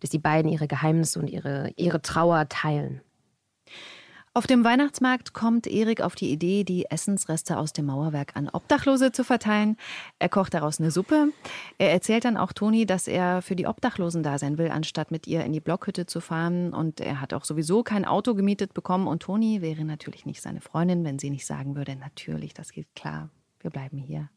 dass 0.00 0.10
die 0.10 0.18
beiden 0.18 0.50
ihre 0.50 0.66
Geheimnisse 0.66 1.20
und 1.20 1.28
ihre, 1.28 1.70
ihre 1.76 2.02
Trauer 2.02 2.48
teilen. 2.48 3.02
Auf 4.34 4.46
dem 4.46 4.64
Weihnachtsmarkt 4.64 5.34
kommt 5.34 5.66
Erik 5.66 6.00
auf 6.00 6.14
die 6.14 6.30
Idee, 6.30 6.64
die 6.64 6.86
Essensreste 6.86 7.58
aus 7.58 7.74
dem 7.74 7.84
Mauerwerk 7.84 8.34
an 8.34 8.48
Obdachlose 8.48 9.12
zu 9.12 9.24
verteilen. 9.24 9.76
Er 10.18 10.30
kocht 10.30 10.54
daraus 10.54 10.80
eine 10.80 10.90
Suppe. 10.90 11.28
Er 11.76 11.92
erzählt 11.92 12.24
dann 12.24 12.38
auch 12.38 12.54
Toni, 12.54 12.86
dass 12.86 13.08
er 13.08 13.42
für 13.42 13.56
die 13.56 13.66
Obdachlosen 13.66 14.22
da 14.22 14.38
sein 14.38 14.56
will, 14.56 14.70
anstatt 14.70 15.10
mit 15.10 15.26
ihr 15.26 15.44
in 15.44 15.52
die 15.52 15.60
Blockhütte 15.60 16.06
zu 16.06 16.22
fahren. 16.22 16.72
Und 16.72 17.00
er 17.00 17.20
hat 17.20 17.34
auch 17.34 17.44
sowieso 17.44 17.82
kein 17.82 18.06
Auto 18.06 18.34
gemietet 18.34 18.72
bekommen. 18.72 19.06
Und 19.06 19.20
Toni 19.22 19.60
wäre 19.60 19.84
natürlich 19.84 20.24
nicht 20.24 20.40
seine 20.40 20.62
Freundin, 20.62 21.04
wenn 21.04 21.18
sie 21.18 21.28
nicht 21.28 21.44
sagen 21.44 21.76
würde, 21.76 21.94
natürlich, 21.96 22.54
das 22.54 22.72
geht 22.72 22.88
klar, 22.94 23.28
wir 23.60 23.70
bleiben 23.70 23.98
hier. 23.98 24.30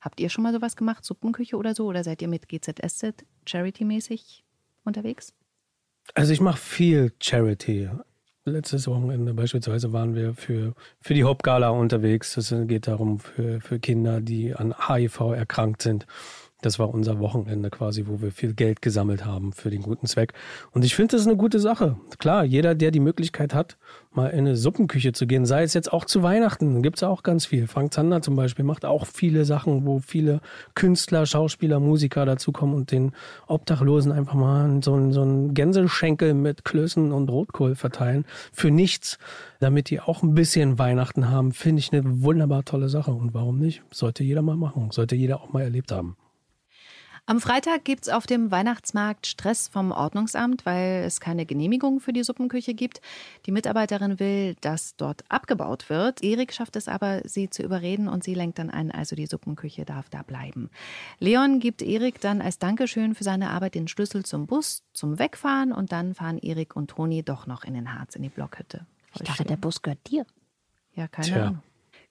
Habt 0.00 0.18
ihr 0.20 0.30
schon 0.30 0.44
mal 0.44 0.54
sowas 0.54 0.76
gemacht, 0.76 1.04
Suppenküche 1.04 1.58
oder 1.58 1.74
so? 1.74 1.84
Oder 1.84 2.04
seid 2.04 2.22
ihr 2.22 2.28
mit 2.28 2.48
GZSZ 2.48 3.26
Charity-mäßig 3.46 4.44
unterwegs? 4.84 5.34
Also 6.14 6.32
ich 6.32 6.40
mache 6.40 6.58
viel 6.58 7.12
Charity. 7.20 7.90
Letztes 8.44 8.88
Wochenende 8.88 9.34
beispielsweise 9.34 9.92
waren 9.92 10.16
wir 10.16 10.34
für, 10.34 10.74
für 11.00 11.14
die 11.14 11.22
Hauptgala 11.22 11.68
unterwegs. 11.68 12.36
Es 12.36 12.52
geht 12.66 12.88
darum, 12.88 13.20
für, 13.20 13.60
für 13.60 13.78
Kinder, 13.78 14.20
die 14.20 14.52
an 14.52 14.74
HIV 14.88 15.20
erkrankt 15.32 15.82
sind. 15.82 16.06
Das 16.62 16.78
war 16.78 16.88
unser 16.88 17.18
Wochenende 17.18 17.70
quasi, 17.70 18.06
wo 18.06 18.22
wir 18.22 18.30
viel 18.30 18.54
Geld 18.54 18.82
gesammelt 18.82 19.26
haben 19.26 19.52
für 19.52 19.68
den 19.68 19.82
guten 19.82 20.06
Zweck. 20.06 20.32
Und 20.70 20.84
ich 20.84 20.94
finde, 20.94 21.12
das 21.12 21.22
ist 21.22 21.26
eine 21.26 21.36
gute 21.36 21.58
Sache. 21.58 21.96
Klar, 22.18 22.44
jeder, 22.44 22.76
der 22.76 22.92
die 22.92 23.00
Möglichkeit 23.00 23.52
hat, 23.52 23.76
mal 24.12 24.28
in 24.28 24.40
eine 24.40 24.56
Suppenküche 24.56 25.12
zu 25.12 25.26
gehen, 25.26 25.44
sei 25.44 25.64
es 25.64 25.74
jetzt 25.74 25.92
auch 25.92 26.04
zu 26.04 26.22
Weihnachten, 26.22 26.80
gibt 26.80 26.98
es 26.98 27.02
auch 27.02 27.24
ganz 27.24 27.46
viel. 27.46 27.66
Frank 27.66 27.92
Zander 27.92 28.22
zum 28.22 28.36
Beispiel 28.36 28.64
macht 28.64 28.84
auch 28.84 29.06
viele 29.06 29.44
Sachen, 29.44 29.84
wo 29.84 29.98
viele 29.98 30.40
Künstler, 30.76 31.26
Schauspieler, 31.26 31.80
Musiker 31.80 32.24
dazukommen 32.26 32.76
und 32.76 32.92
den 32.92 33.12
Obdachlosen 33.48 34.12
einfach 34.12 34.34
mal 34.34 34.80
so, 34.84 34.94
einen, 34.94 35.12
so 35.12 35.22
einen 35.22 35.54
Gänseschenkel 35.54 36.32
mit 36.34 36.64
Klößen 36.64 37.10
und 37.10 37.28
Rotkohl 37.28 37.74
verteilen. 37.74 38.24
Für 38.52 38.70
nichts, 38.70 39.18
damit 39.58 39.90
die 39.90 40.00
auch 40.00 40.22
ein 40.22 40.34
bisschen 40.34 40.78
Weihnachten 40.78 41.28
haben, 41.28 41.52
finde 41.52 41.80
ich 41.80 41.92
eine 41.92 42.22
wunderbar 42.22 42.64
tolle 42.64 42.88
Sache. 42.88 43.10
Und 43.10 43.34
warum 43.34 43.58
nicht? 43.58 43.82
Sollte 43.90 44.22
jeder 44.22 44.42
mal 44.42 44.56
machen. 44.56 44.90
Sollte 44.92 45.16
jeder 45.16 45.40
auch 45.40 45.52
mal 45.52 45.62
erlebt 45.62 45.90
haben. 45.90 46.16
Am 47.24 47.40
Freitag 47.40 47.84
gibt 47.84 48.02
es 48.02 48.08
auf 48.12 48.26
dem 48.26 48.50
Weihnachtsmarkt 48.50 49.28
Stress 49.28 49.68
vom 49.68 49.92
Ordnungsamt, 49.92 50.66
weil 50.66 51.04
es 51.04 51.20
keine 51.20 51.46
Genehmigung 51.46 52.00
für 52.00 52.12
die 52.12 52.24
Suppenküche 52.24 52.74
gibt. 52.74 53.00
Die 53.46 53.52
Mitarbeiterin 53.52 54.18
will, 54.18 54.56
dass 54.60 54.96
dort 54.96 55.24
abgebaut 55.28 55.88
wird. 55.88 56.24
Erik 56.24 56.52
schafft 56.52 56.74
es 56.74 56.88
aber, 56.88 57.22
sie 57.24 57.48
zu 57.48 57.62
überreden 57.62 58.08
und 58.08 58.24
sie 58.24 58.34
lenkt 58.34 58.58
dann 58.58 58.70
ein, 58.70 58.90
also 58.90 59.14
die 59.14 59.26
Suppenküche 59.26 59.84
darf 59.84 60.08
da 60.08 60.22
bleiben. 60.22 60.68
Leon 61.20 61.60
gibt 61.60 61.80
Erik 61.80 62.20
dann 62.20 62.42
als 62.42 62.58
Dankeschön 62.58 63.14
für 63.14 63.24
seine 63.24 63.50
Arbeit 63.50 63.76
den 63.76 63.86
Schlüssel 63.86 64.24
zum 64.24 64.48
Bus 64.48 64.82
zum 64.92 65.20
Wegfahren 65.20 65.70
und 65.72 65.92
dann 65.92 66.14
fahren 66.14 66.38
Erik 66.38 66.74
und 66.74 66.90
Toni 66.90 67.22
doch 67.22 67.46
noch 67.46 67.62
in 67.62 67.74
den 67.74 67.94
Harz 67.94 68.16
in 68.16 68.22
die 68.22 68.30
Blockhütte. 68.30 68.78
Voll 69.12 69.22
ich 69.22 69.28
dachte, 69.28 69.44
schön. 69.44 69.46
der 69.46 69.56
Bus 69.56 69.80
gehört 69.80 70.10
dir. 70.10 70.26
Ja, 70.94 71.06
keine 71.06 71.28
Tja. 71.28 71.46
Ahnung. 71.46 71.62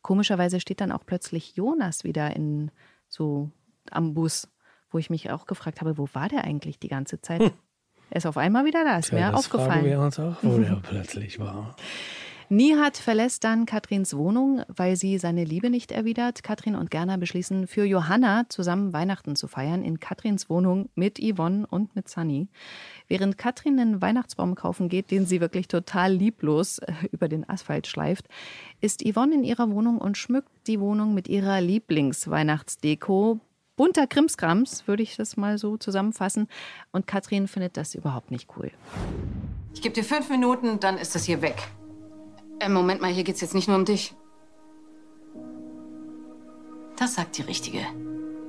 Komischerweise 0.01 0.61
steht 0.61 0.79
dann 0.79 0.93
auch 0.93 1.05
plötzlich 1.05 1.57
Jonas 1.57 2.05
wieder 2.05 2.33
in 2.33 2.71
so 3.09 3.51
am 3.91 4.13
Bus 4.13 4.47
wo 4.91 4.97
ich 4.97 5.09
mich 5.09 5.31
auch 5.31 5.45
gefragt 5.45 5.81
habe, 5.81 5.97
wo 5.97 6.07
war 6.13 6.29
der 6.29 6.43
eigentlich 6.43 6.79
die 6.79 6.89
ganze 6.89 7.21
Zeit? 7.21 7.41
Hm. 7.41 7.51
Er 8.11 8.17
ist 8.17 8.25
auf 8.25 8.37
einmal 8.37 8.65
wieder 8.65 8.83
da, 8.83 8.97
ist 8.97 9.09
Tja, 9.09 9.19
mir 9.19 9.31
das 9.31 9.45
aufgefallen. 9.45 9.71
Fragen 9.71 9.85
wir 9.85 9.99
uns 9.99 10.19
auch, 10.19 10.35
wo 10.41 10.57
der 10.57 10.75
plötzlich 10.83 11.39
war. 11.39 11.75
Nihat 12.53 12.97
verlässt 12.97 13.45
dann 13.45 13.65
Katrins 13.65 14.13
Wohnung, 14.17 14.63
weil 14.67 14.97
sie 14.97 15.17
seine 15.19 15.45
Liebe 15.45 15.69
nicht 15.69 15.93
erwidert. 15.93 16.43
Katrin 16.43 16.75
und 16.75 16.91
Gerner 16.91 17.17
beschließen, 17.17 17.65
für 17.65 17.85
Johanna 17.85 18.43
zusammen 18.49 18.91
Weihnachten 18.91 19.37
zu 19.37 19.47
feiern 19.47 19.85
in 19.85 20.01
Katrins 20.01 20.49
Wohnung 20.49 20.89
mit 20.93 21.17
Yvonne 21.17 21.65
und 21.65 21.95
mit 21.95 22.09
Sunny. 22.09 22.49
Während 23.07 23.37
Katrin 23.37 23.79
einen 23.79 24.01
Weihnachtsbaum 24.01 24.55
kaufen 24.55 24.89
geht, 24.89 25.11
den 25.11 25.25
sie 25.25 25.39
wirklich 25.39 25.69
total 25.69 26.11
lieblos 26.11 26.79
äh, 26.79 26.91
über 27.13 27.29
den 27.29 27.47
Asphalt 27.47 27.87
schleift, 27.87 28.27
ist 28.81 29.01
Yvonne 29.01 29.35
in 29.35 29.45
ihrer 29.45 29.71
Wohnung 29.71 29.97
und 29.97 30.17
schmückt 30.17 30.51
die 30.67 30.81
Wohnung 30.81 31.13
mit 31.13 31.29
ihrer 31.29 31.61
Lieblingsweihnachtsdeko, 31.61 33.39
bunter 33.81 34.05
Krimskrams, 34.05 34.87
würde 34.87 35.01
ich 35.01 35.15
das 35.15 35.37
mal 35.37 35.57
so 35.57 35.75
zusammenfassen. 35.75 36.47
Und 36.91 37.07
Katrin 37.07 37.47
findet 37.47 37.77
das 37.77 37.95
überhaupt 37.95 38.29
nicht 38.29 38.47
cool. 38.55 38.69
Ich 39.73 39.81
gebe 39.81 39.95
dir 39.95 40.03
fünf 40.03 40.29
Minuten, 40.29 40.79
dann 40.79 40.99
ist 40.99 41.15
das 41.15 41.23
hier 41.23 41.41
weg. 41.41 41.67
Äh, 42.59 42.69
Moment 42.69 43.01
mal, 43.01 43.11
hier 43.11 43.23
geht's 43.23 43.41
jetzt 43.41 43.55
nicht 43.55 43.67
nur 43.67 43.77
um 43.77 43.85
dich. 43.85 44.13
Das 46.95 47.15
sagt 47.15 47.39
die 47.39 47.41
Richtige. 47.41 47.79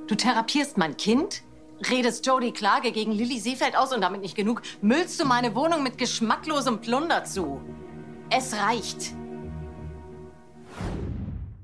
Du 0.05 0.13
therapierst 0.13 0.77
mein 0.77 0.97
Kind, 0.97 1.41
redest 1.89 2.27
Jodie 2.27 2.51
Klage 2.51 2.91
gegen 2.91 3.11
Lilly 3.11 3.39
Seefeld 3.39 3.75
aus 3.75 3.91
und 3.91 4.01
damit 4.01 4.21
nicht 4.21 4.35
genug, 4.35 4.61
müllst 4.83 5.19
du 5.19 5.25
meine 5.25 5.55
Wohnung 5.55 5.81
mit 5.81 5.97
geschmacklosem 5.97 6.79
Plunder 6.79 7.23
zu. 7.23 7.59
Es 8.29 8.53
reicht. 8.53 9.15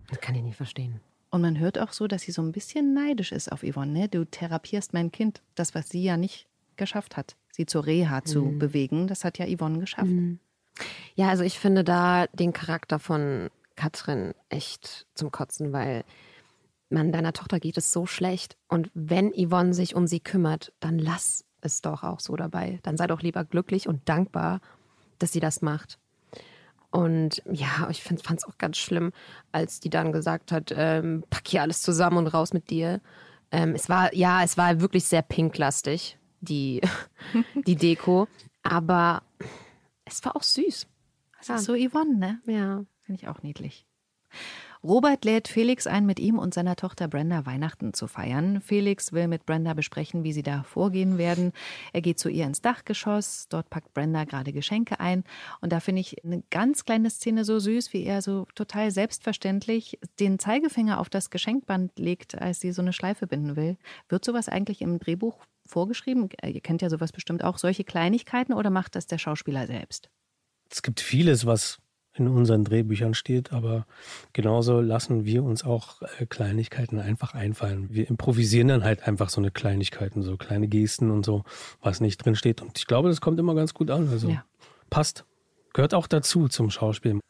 Das 0.10 0.20
kann 0.20 0.34
ich 0.34 0.42
nicht 0.42 0.58
verstehen. 0.58 1.00
Und 1.32 1.42
man 1.42 1.60
hört 1.60 1.78
auch 1.78 1.92
so, 1.94 2.08
dass 2.08 2.24
sie 2.24 2.32
so 2.32 2.42
ein 2.42 2.52
bisschen 2.52 2.94
neidisch 2.94 3.32
ist 3.32 3.52
auf 3.52 3.64
Yvonne. 3.64 3.92
Ne? 3.92 4.10
Du 4.10 4.26
therapierst 4.26 4.94
mein 4.94 5.12
Kind. 5.12 5.42
Das, 5.56 5.76
was 5.76 5.90
sie 5.90 6.04
ja 6.04 6.18
nicht 6.18 6.48
geschafft 6.76 7.18
hat, 7.18 7.36
sie 7.52 7.66
zur 7.66 7.86
Reha 7.86 8.24
zu 8.24 8.42
Mhm. 8.46 8.60
bewegen, 8.60 9.08
das 9.08 9.24
hat 9.24 9.38
ja 9.38 9.46
Yvonne 9.46 9.80
geschafft. 9.80 10.12
Ja, 11.16 11.28
also 11.30 11.44
ich 11.44 11.60
finde 11.60 11.84
da 11.84 12.28
den 12.28 12.54
Charakter 12.54 13.00
von 13.00 13.50
Katrin 13.76 14.34
echt 14.50 15.06
zum 15.14 15.32
Kotzen, 15.32 15.74
weil 15.74 16.04
man 16.90 17.12
deiner 17.12 17.34
Tochter 17.34 17.60
geht 17.60 17.78
es 17.78 17.92
so 17.92 18.06
schlecht 18.06 18.58
und 18.68 18.90
wenn 18.94 19.32
Yvonne 19.34 19.74
sich 19.74 19.94
um 19.96 20.08
sie 20.08 20.20
kümmert, 20.22 20.72
dann 20.80 20.98
lass 20.98 21.46
es 21.62 21.82
doch 21.82 22.04
auch 22.04 22.20
so 22.22 22.36
dabei. 22.38 22.80
Dann 22.84 22.98
sei 22.98 23.06
doch 23.08 23.22
lieber 23.22 23.44
glücklich 23.44 23.88
und 23.88 24.08
dankbar, 24.08 24.62
dass 25.20 25.34
sie 25.34 25.40
das 25.42 25.62
macht. 25.62 26.00
Und 26.92 27.44
ja, 27.52 27.88
ich 27.90 28.04
fand 28.04 28.22
es 28.22 28.46
auch 28.46 28.58
ganz 28.58 28.78
schlimm, 28.78 29.12
als 29.52 29.80
die 29.80 29.90
dann 29.90 30.12
gesagt 30.12 30.52
hat, 30.52 30.74
ähm, 30.76 31.24
pack 31.30 31.48
hier 31.48 31.62
alles 31.62 31.82
zusammen 31.82 32.18
und 32.18 32.28
raus 32.28 32.54
mit 32.54 32.70
dir. 32.70 33.00
Ähm, 33.52 33.76
es 33.76 33.90
war, 33.90 34.14
ja, 34.14 34.44
es 34.44 34.58
war 34.58 34.82
wirklich 34.82 35.06
sehr 35.06 35.22
pinklastig, 35.22 36.18
die, 36.42 36.82
die 37.66 37.76
Deko. 37.76 38.28
Aber 38.64 39.24
es 40.06 40.24
war 40.26 40.36
auch 40.36 40.44
süß. 40.44 40.88
Das 41.38 41.62
ist 41.62 41.66
so 41.66 41.74
Yvonne, 41.74 42.18
ne? 42.18 42.42
Ja. 42.46 42.86
Finde 43.02 43.22
ich 43.22 43.28
auch 43.28 43.42
niedlich. 43.44 43.88
Robert 44.82 45.26
lädt 45.26 45.50
Felix 45.50 45.88
ein, 45.88 46.06
mit 46.06 46.22
ihm 46.22 46.40
und 46.40 46.54
seiner 46.54 46.78
Tochter 46.78 47.10
Brenda 47.10 47.46
Weihnachten 47.46 47.94
zu 47.94 48.08
feiern. 48.08 48.62
Felix 48.62 49.12
will 49.12 49.28
mit 49.28 49.46
Brenda 49.46 49.74
besprechen, 49.74 50.24
wie 50.24 50.32
sie 50.32 50.42
da 50.42 50.64
vorgehen 50.64 51.18
werden. 51.18 51.52
Er 51.92 52.00
geht 52.00 52.18
zu 52.18 52.30
ihr 52.30 52.46
ins 52.46 52.62
Dachgeschoss. 52.62 53.48
Dort 53.50 53.70
packt 53.70 53.94
Brenda 53.94 54.24
gerade 54.24 54.54
Geschenke 54.54 55.02
ein. 55.02 55.26
Und 55.60 55.74
da 55.74 55.82
finde 55.82 56.00
ich 56.00 56.24
eine 56.24 56.44
ganz 56.50 56.86
kleine 56.86 57.10
Szene 57.10 57.44
so 57.44 57.60
süß, 57.60 57.92
wie 57.92 58.06
er 58.06 58.22
so 58.22 58.48
total 58.56 58.92
selbstverständlich 58.92 60.00
den 60.22 60.40
Zeigefinger 60.40 61.02
auf 61.02 61.10
das 61.10 61.30
Geschenkband 61.30 62.00
legt, 62.00 62.42
als 62.42 62.62
sie 62.62 62.72
so 62.72 62.82
eine 62.82 62.94
Schleife 62.94 63.28
binden 63.28 63.58
will. 63.58 63.78
Wird 64.08 64.24
sowas 64.24 64.48
eigentlich 64.48 64.82
im 64.82 64.98
Drehbuch 64.98 65.44
vorgeschrieben? 65.68 66.30
Ihr 66.42 66.62
kennt 66.62 66.82
ja 66.82 66.90
sowas 66.90 67.12
bestimmt 67.12 67.44
auch. 67.44 67.58
Solche 67.58 67.84
Kleinigkeiten 67.84 68.54
oder 68.54 68.70
macht 68.70 68.96
das 68.96 69.08
der 69.08 69.18
Schauspieler 69.18 69.68
selbst? 69.68 70.10
Es 70.72 70.82
gibt 70.84 71.02
vieles, 71.02 71.46
was 71.46 71.80
in 72.28 72.34
unseren 72.34 72.64
Drehbüchern 72.64 73.14
steht, 73.14 73.52
aber 73.54 73.86
genauso 74.34 74.82
lassen 74.82 75.26
wir 75.26 75.44
uns 75.44 75.64
auch 75.64 76.02
äh, 76.20 76.26
Kleinigkeiten 76.26 77.00
einfach 77.00 77.34
einfallen. 77.34 77.88
Wir 77.90 78.10
improvisieren 78.10 78.68
dann 78.68 78.84
halt 78.84 79.08
einfach 79.08 79.30
so 79.30 79.42
eine 79.42 79.52
Kleinigkeiten, 79.52 80.22
so 80.22 80.38
kleine 80.38 80.68
Gesten 80.68 81.12
und 81.12 81.26
so, 81.26 81.44
was 81.82 82.02
nicht 82.02 82.18
drin 82.18 82.36
steht. 82.36 82.62
Und 82.62 82.78
ich 82.78 82.88
glaube, 82.88 83.10
das 83.10 83.22
kommt 83.22 83.40
immer 83.40 83.56
ganz 83.56 83.74
gut 83.74 83.90
an. 83.92 84.10
Also 84.10 84.30
Ja. 84.30 84.44
passt. 84.90 85.26
Gehört 85.80 85.94
auch 85.94 86.08
dazu 86.08 86.50
zum 86.50 86.70
Schauspiel. 86.70 87.22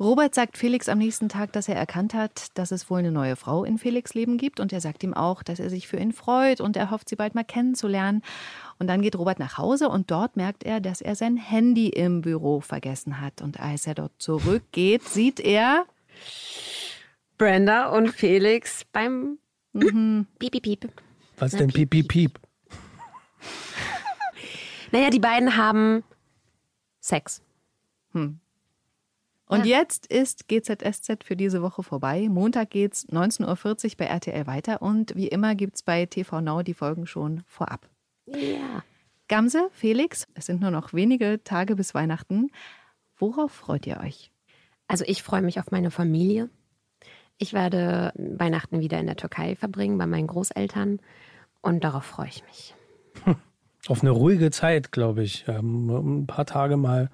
Robert 0.00 0.34
sagt 0.34 0.58
Felix 0.58 0.88
am 0.88 0.98
nächsten 0.98 1.28
Tag, 1.28 1.52
dass 1.52 1.68
er 1.68 1.76
erkannt 1.76 2.14
hat, 2.14 2.46
dass 2.54 2.72
es 2.72 2.90
wohl 2.90 2.98
eine 2.98 3.12
neue 3.12 3.36
Frau 3.36 3.62
in 3.62 3.78
Felix 3.78 4.12
Leben 4.12 4.38
gibt. 4.38 4.58
Und 4.58 4.72
er 4.72 4.80
sagt 4.80 5.04
ihm 5.04 5.14
auch, 5.14 5.44
dass 5.44 5.60
er 5.60 5.70
sich 5.70 5.86
für 5.86 5.96
ihn 5.96 6.10
freut 6.10 6.60
und 6.60 6.76
er 6.76 6.90
hofft, 6.90 7.08
sie 7.08 7.14
bald 7.14 7.36
mal 7.36 7.44
kennenzulernen. 7.44 8.22
Und 8.80 8.88
dann 8.88 9.02
geht 9.02 9.14
Robert 9.14 9.38
nach 9.38 9.56
Hause 9.56 9.88
und 9.88 10.10
dort 10.10 10.36
merkt 10.36 10.64
er, 10.64 10.80
dass 10.80 11.00
er 11.00 11.14
sein 11.14 11.36
Handy 11.36 11.88
im 11.90 12.22
Büro 12.22 12.58
vergessen 12.58 13.20
hat. 13.20 13.40
Und 13.40 13.60
als 13.60 13.86
er 13.86 13.94
dort 13.94 14.14
zurückgeht, 14.18 15.04
sieht 15.04 15.38
er, 15.38 15.86
Brenda 17.38 17.90
und 17.90 18.08
Felix 18.08 18.84
beim 18.90 19.38
Mhm. 19.74 20.26
Piep, 20.40 20.50
piep, 20.50 20.62
piep. 20.64 20.92
Was 21.38 21.52
denn 21.52 21.68
piep, 21.68 21.90
piep, 21.90 22.08
piep? 22.08 22.40
Naja, 24.90 25.10
die 25.10 25.20
beiden 25.20 25.56
haben 25.56 26.02
Sex. 27.00 27.45
Und 29.48 29.64
jetzt 29.64 30.06
ist 30.06 30.48
GZSZ 30.48 31.22
für 31.22 31.36
diese 31.36 31.62
Woche 31.62 31.82
vorbei. 31.84 32.28
Montag 32.28 32.70
geht's 32.70 33.08
19.40 33.08 33.84
Uhr 33.84 33.90
bei 33.98 34.04
RTL 34.06 34.46
weiter 34.46 34.82
und 34.82 35.14
wie 35.14 35.28
immer 35.28 35.54
gibt's 35.54 35.82
bei 35.82 36.06
TV 36.06 36.40
Now 36.40 36.62
die 36.62 36.74
Folgen 36.74 37.06
schon 37.06 37.42
vorab. 37.46 37.88
Ja. 38.26 38.82
Gamse, 39.28 39.68
Felix, 39.72 40.26
es 40.34 40.46
sind 40.46 40.60
nur 40.60 40.70
noch 40.70 40.92
wenige 40.92 41.42
Tage 41.44 41.76
bis 41.76 41.94
Weihnachten. 41.94 42.50
Worauf 43.16 43.52
freut 43.52 43.86
ihr 43.86 44.00
euch? 44.00 44.32
Also 44.88 45.04
ich 45.06 45.22
freue 45.22 45.42
mich 45.42 45.58
auf 45.60 45.70
meine 45.70 45.90
Familie. 45.90 46.50
Ich 47.38 47.52
werde 47.52 48.12
Weihnachten 48.16 48.80
wieder 48.80 48.98
in 48.98 49.06
der 49.06 49.16
Türkei 49.16 49.56
verbringen, 49.56 49.98
bei 49.98 50.06
meinen 50.06 50.26
Großeltern. 50.26 51.00
Und 51.60 51.84
darauf 51.84 52.04
freue 52.04 52.28
ich 52.28 52.44
mich. 52.44 52.74
Auf 53.88 54.02
eine 54.02 54.10
ruhige 54.10 54.50
Zeit, 54.50 54.90
glaube 54.90 55.22
ich. 55.22 55.44
Ähm, 55.46 56.22
ein 56.22 56.26
paar 56.26 56.46
Tage 56.46 56.76
mal 56.76 57.10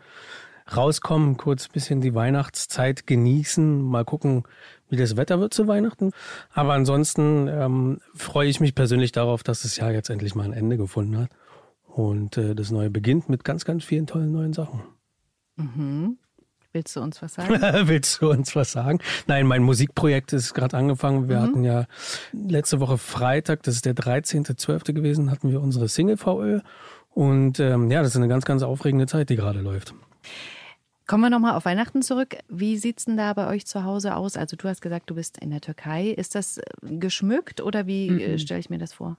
rauskommen, 0.77 1.37
kurz 1.37 1.67
ein 1.67 1.73
bisschen 1.73 2.01
die 2.01 2.15
Weihnachtszeit 2.15 3.07
genießen, 3.07 3.83
mal 3.83 4.05
gucken, 4.05 4.45
wie 4.89 4.97
das 4.97 5.17
Wetter 5.17 5.41
wird 5.41 5.55
zu 5.55 5.69
Weihnachten. 5.69 6.13
Aber 6.53 6.75
ansonsten 6.75 7.49
ähm, 7.49 8.01
freue 8.15 8.49
ich 8.49 8.61
mich 8.61 8.75
persönlich 8.75 9.13
darauf, 9.13 9.43
dass 9.43 9.63
das 9.63 9.77
Jahr 9.77 9.93
jetzt 9.93 10.11
endlich 10.11 10.35
mal 10.35 10.45
ein 10.45 10.53
Ende 10.53 10.77
gefunden 10.77 11.19
hat. 11.19 11.31
Und 11.87 12.37
äh, 12.37 12.55
das 12.55 12.71
Neue 12.71 12.91
beginnt 12.91 13.29
mit 13.29 13.45
ganz, 13.45 13.65
ganz 13.65 13.85
vielen 13.85 14.07
tollen 14.07 14.33
neuen 14.33 14.53
Sachen. 14.53 14.83
Willst 16.73 16.97
du 16.97 17.01
uns 17.03 17.21
was 17.21 17.35
sagen? 17.35 17.61
Willst 17.89 18.23
du 18.23 18.31
uns 18.31 18.57
was 18.57 18.73
sagen? 18.73 18.99
Nein, 19.27 19.47
mein 19.47 19.63
Musikprojekt 19.63 20.33
ist 20.33 20.55
gerade 20.55 20.77
angefangen. 20.77 21.29
Wir 21.29 21.41
hatten 21.41 21.65
ja 21.65 21.87
letzte 22.33 22.81
Woche 22.81 22.97
Freitag, 22.97 23.63
das 23.65 23.75
ist 23.75 23.85
der 23.85 23.95
13.12. 23.95 24.95
gewesen, 24.95 25.31
hatten 25.31 25.51
wir 25.51 25.61
unsere 25.61 25.89
Single 25.89 26.17
VÖ. 26.17 26.61
Und 27.11 27.61
ähm, 27.61 27.91
ja, 27.91 28.01
das 28.01 28.13
ist 28.13 28.17
eine 28.17 28.29
ganz, 28.29 28.47
ganz 28.47 28.63
aufregende 28.63 29.07
Zeit, 29.07 29.29
die 29.29 29.37
gerade 29.37 29.61
läuft. 29.61 29.95
Kommen 31.13 31.25
wir 31.25 31.29
nochmal 31.29 31.57
auf 31.57 31.67
Weihnachten 31.67 32.01
zurück. 32.01 32.39
Wie 32.49 32.79
sieht's 32.79 33.05
denn 33.05 33.19
da 33.19 33.35
bei 33.35 33.47
euch 33.47 33.67
zu 33.67 33.85
Hause 33.85 34.17
aus? 34.17 34.39
Also 34.39 34.57
du 34.57 34.67
hast 34.67 34.81
gesagt, 34.81 35.11
du 35.11 35.15
bist 35.15 35.37
in 35.37 35.51
der 35.51 35.61
Türkei. 35.61 36.07
Ist 36.07 36.35
das 36.35 36.57
äh, 36.57 36.63
geschmückt 36.81 37.61
oder 37.61 37.87
wie 37.87 38.09
äh, 38.09 38.39
stelle 38.39 38.61
ich 38.61 38.71
mir 38.71 38.79
das 38.79 38.95
vor? 38.95 39.19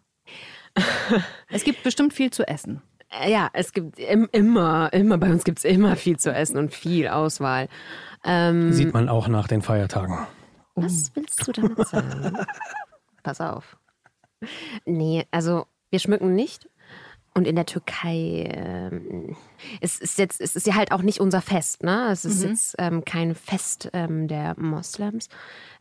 es 1.51 1.63
gibt 1.63 1.83
bestimmt 1.83 2.11
viel 2.15 2.31
zu 2.31 2.47
essen. 2.47 2.81
Äh, 3.11 3.31
Ja, 3.31 3.47
es 3.53 3.73
gibt 3.73 3.99
im, 3.99 4.27
immer, 4.31 4.91
immer, 4.91 5.19
bei 5.19 5.29
uns 5.29 5.43
gibt 5.43 5.59
es 5.59 5.65
immer 5.65 5.95
viel 5.95 6.17
zu 6.17 6.33
essen 6.33 6.57
und 6.57 6.73
viel 6.73 7.09
Auswahl. 7.09 7.69
Ähm, 8.25 8.73
Sieht 8.73 8.91
man 8.91 9.07
auch 9.07 9.27
nach 9.27 9.47
den 9.47 9.61
Feiertagen. 9.61 10.17
was 10.73 11.11
willst 11.13 11.47
du 11.47 11.51
damit 11.51 11.87
sagen? 11.87 12.39
Pass 13.21 13.39
auf. 13.39 13.77
Nee, 14.85 15.27
also 15.29 15.67
wir 15.91 15.99
schmücken 15.99 16.33
nicht. 16.33 16.67
Und 17.35 17.47
in 17.47 17.55
der 17.55 17.65
Türkei 17.65 18.47
ähm, 18.53 19.35
es 19.81 19.99
ist 19.99 20.17
jetzt, 20.17 20.41
es 20.41 20.55
ist 20.55 20.67
ja 20.67 20.75
halt 20.75 20.91
auch 20.91 21.01
nicht 21.01 21.19
unser 21.19 21.41
Fest, 21.41 21.83
ne? 21.83 22.09
Es 22.11 22.25
ist 22.25 22.43
jetzt 22.43 22.75
ähm, 22.77 23.03
kein 23.05 23.35
Fest 23.35 23.89
ähm, 23.93 24.27
der 24.27 24.55
Moslems. 24.59 25.29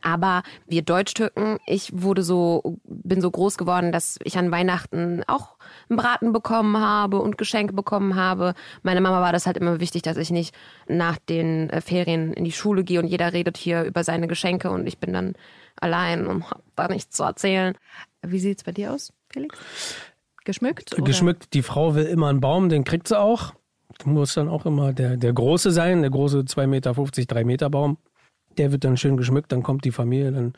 Aber 0.01 0.43
wir 0.67 0.81
Deutsch-Türken, 0.81 1.59
ich 1.65 1.91
wurde 1.93 2.23
so, 2.23 2.79
bin 2.85 3.21
so 3.21 3.29
groß 3.29 3.57
geworden, 3.57 3.91
dass 3.91 4.17
ich 4.23 4.37
an 4.37 4.51
Weihnachten 4.51 5.23
auch 5.27 5.55
einen 5.89 5.97
Braten 5.97 6.33
bekommen 6.33 6.77
habe 6.77 7.19
und 7.19 7.37
Geschenke 7.37 7.73
bekommen 7.73 8.15
habe. 8.15 8.53
Meiner 8.81 9.01
Mama 9.01 9.21
war 9.21 9.31
das 9.31 9.45
halt 9.45 9.57
immer 9.57 9.79
wichtig, 9.79 10.01
dass 10.01 10.17
ich 10.17 10.31
nicht 10.31 10.55
nach 10.87 11.17
den 11.17 11.69
äh, 11.69 11.81
Ferien 11.81 12.33
in 12.33 12.45
die 12.45 12.51
Schule 12.51 12.83
gehe 12.83 12.99
und 12.99 13.07
jeder 13.07 13.33
redet 13.33 13.57
hier 13.57 13.83
über 13.83 14.03
seine 14.03 14.27
Geschenke 14.27 14.69
und 14.69 14.87
ich 14.87 14.97
bin 14.97 15.13
dann 15.13 15.33
allein 15.79 16.27
und 16.27 16.49
hab 16.49 16.61
da 16.75 16.87
nichts 16.87 17.15
zu 17.15 17.23
erzählen. 17.23 17.75
Wie 18.21 18.39
sieht's 18.39 18.63
bei 18.63 18.71
dir 18.71 18.93
aus, 18.93 19.13
Felix? 19.29 19.57
Geschmückt? 20.43 20.93
Oder? 20.93 21.03
Geschmückt, 21.03 21.53
die 21.53 21.61
Frau 21.61 21.95
will 21.95 22.05
immer 22.05 22.29
einen 22.29 22.41
Baum, 22.41 22.69
den 22.69 22.83
kriegt 22.83 23.07
sie 23.07 23.19
auch. 23.19 23.53
Muss 24.05 24.33
dann 24.33 24.49
auch 24.49 24.65
immer 24.65 24.91
der, 24.91 25.17
der 25.17 25.33
große 25.33 25.71
sein, 25.71 26.01
der 26.01 26.11
große 26.11 26.39
2,50 26.39 26.67
Meter, 26.67 26.93
3 26.93 27.43
Meter 27.43 27.69
Baum. 27.69 27.97
Der 28.57 28.71
wird 28.71 28.83
dann 28.83 28.97
schön 28.97 29.17
geschmückt, 29.17 29.51
dann 29.51 29.63
kommt 29.63 29.85
die 29.85 29.91
Familie, 29.91 30.31
dann 30.31 30.53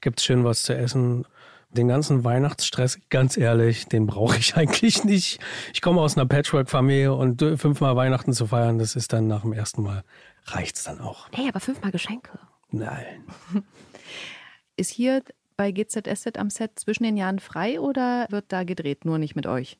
gibt's 0.00 0.24
schön 0.24 0.44
was 0.44 0.62
zu 0.62 0.74
essen. 0.74 1.24
Den 1.70 1.88
ganzen 1.88 2.24
Weihnachtsstress, 2.24 2.98
ganz 3.10 3.36
ehrlich, 3.36 3.86
den 3.86 4.06
brauche 4.06 4.38
ich 4.38 4.56
eigentlich 4.56 5.04
nicht. 5.04 5.38
Ich 5.72 5.82
komme 5.82 6.00
aus 6.00 6.16
einer 6.16 6.26
Patchwork-Familie 6.26 7.14
und 7.14 7.40
fünfmal 7.56 7.94
Weihnachten 7.94 8.32
zu 8.32 8.46
feiern, 8.46 8.78
das 8.78 8.96
ist 8.96 9.12
dann 9.12 9.26
nach 9.26 9.42
dem 9.42 9.52
ersten 9.52 9.82
Mal, 9.82 10.02
reicht's 10.44 10.84
dann 10.84 11.00
auch. 11.00 11.28
Hey, 11.32 11.48
aber 11.48 11.60
fünfmal 11.60 11.92
Geschenke. 11.92 12.38
Nein. 12.70 13.24
Ist 14.76 14.90
hier 14.90 15.22
bei 15.58 15.72
GZSZ 15.72 16.38
am 16.38 16.48
Set 16.48 16.78
zwischen 16.78 17.02
den 17.02 17.18
Jahren 17.18 17.40
frei 17.40 17.78
oder 17.80 18.26
wird 18.30 18.46
da 18.48 18.64
gedreht, 18.64 19.04
nur 19.04 19.18
nicht 19.18 19.36
mit 19.36 19.46
euch? 19.46 19.76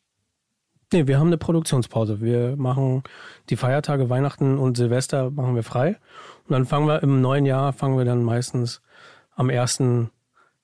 Nee, 0.92 1.06
wir 1.06 1.18
haben 1.18 1.28
eine 1.28 1.38
Produktionspause. 1.38 2.20
Wir 2.20 2.56
machen 2.56 3.02
die 3.48 3.56
Feiertage 3.56 4.10
Weihnachten 4.10 4.58
und 4.58 4.76
Silvester 4.76 5.30
machen 5.30 5.54
wir 5.54 5.62
frei. 5.62 5.98
Und 6.44 6.52
dann 6.52 6.66
fangen 6.66 6.88
wir 6.88 7.02
im 7.02 7.20
neuen 7.20 7.46
Jahr, 7.46 7.72
fangen 7.72 7.96
wir 7.96 8.04
dann 8.04 8.24
meistens 8.24 8.82
am 9.34 9.50
ersten 9.50 10.10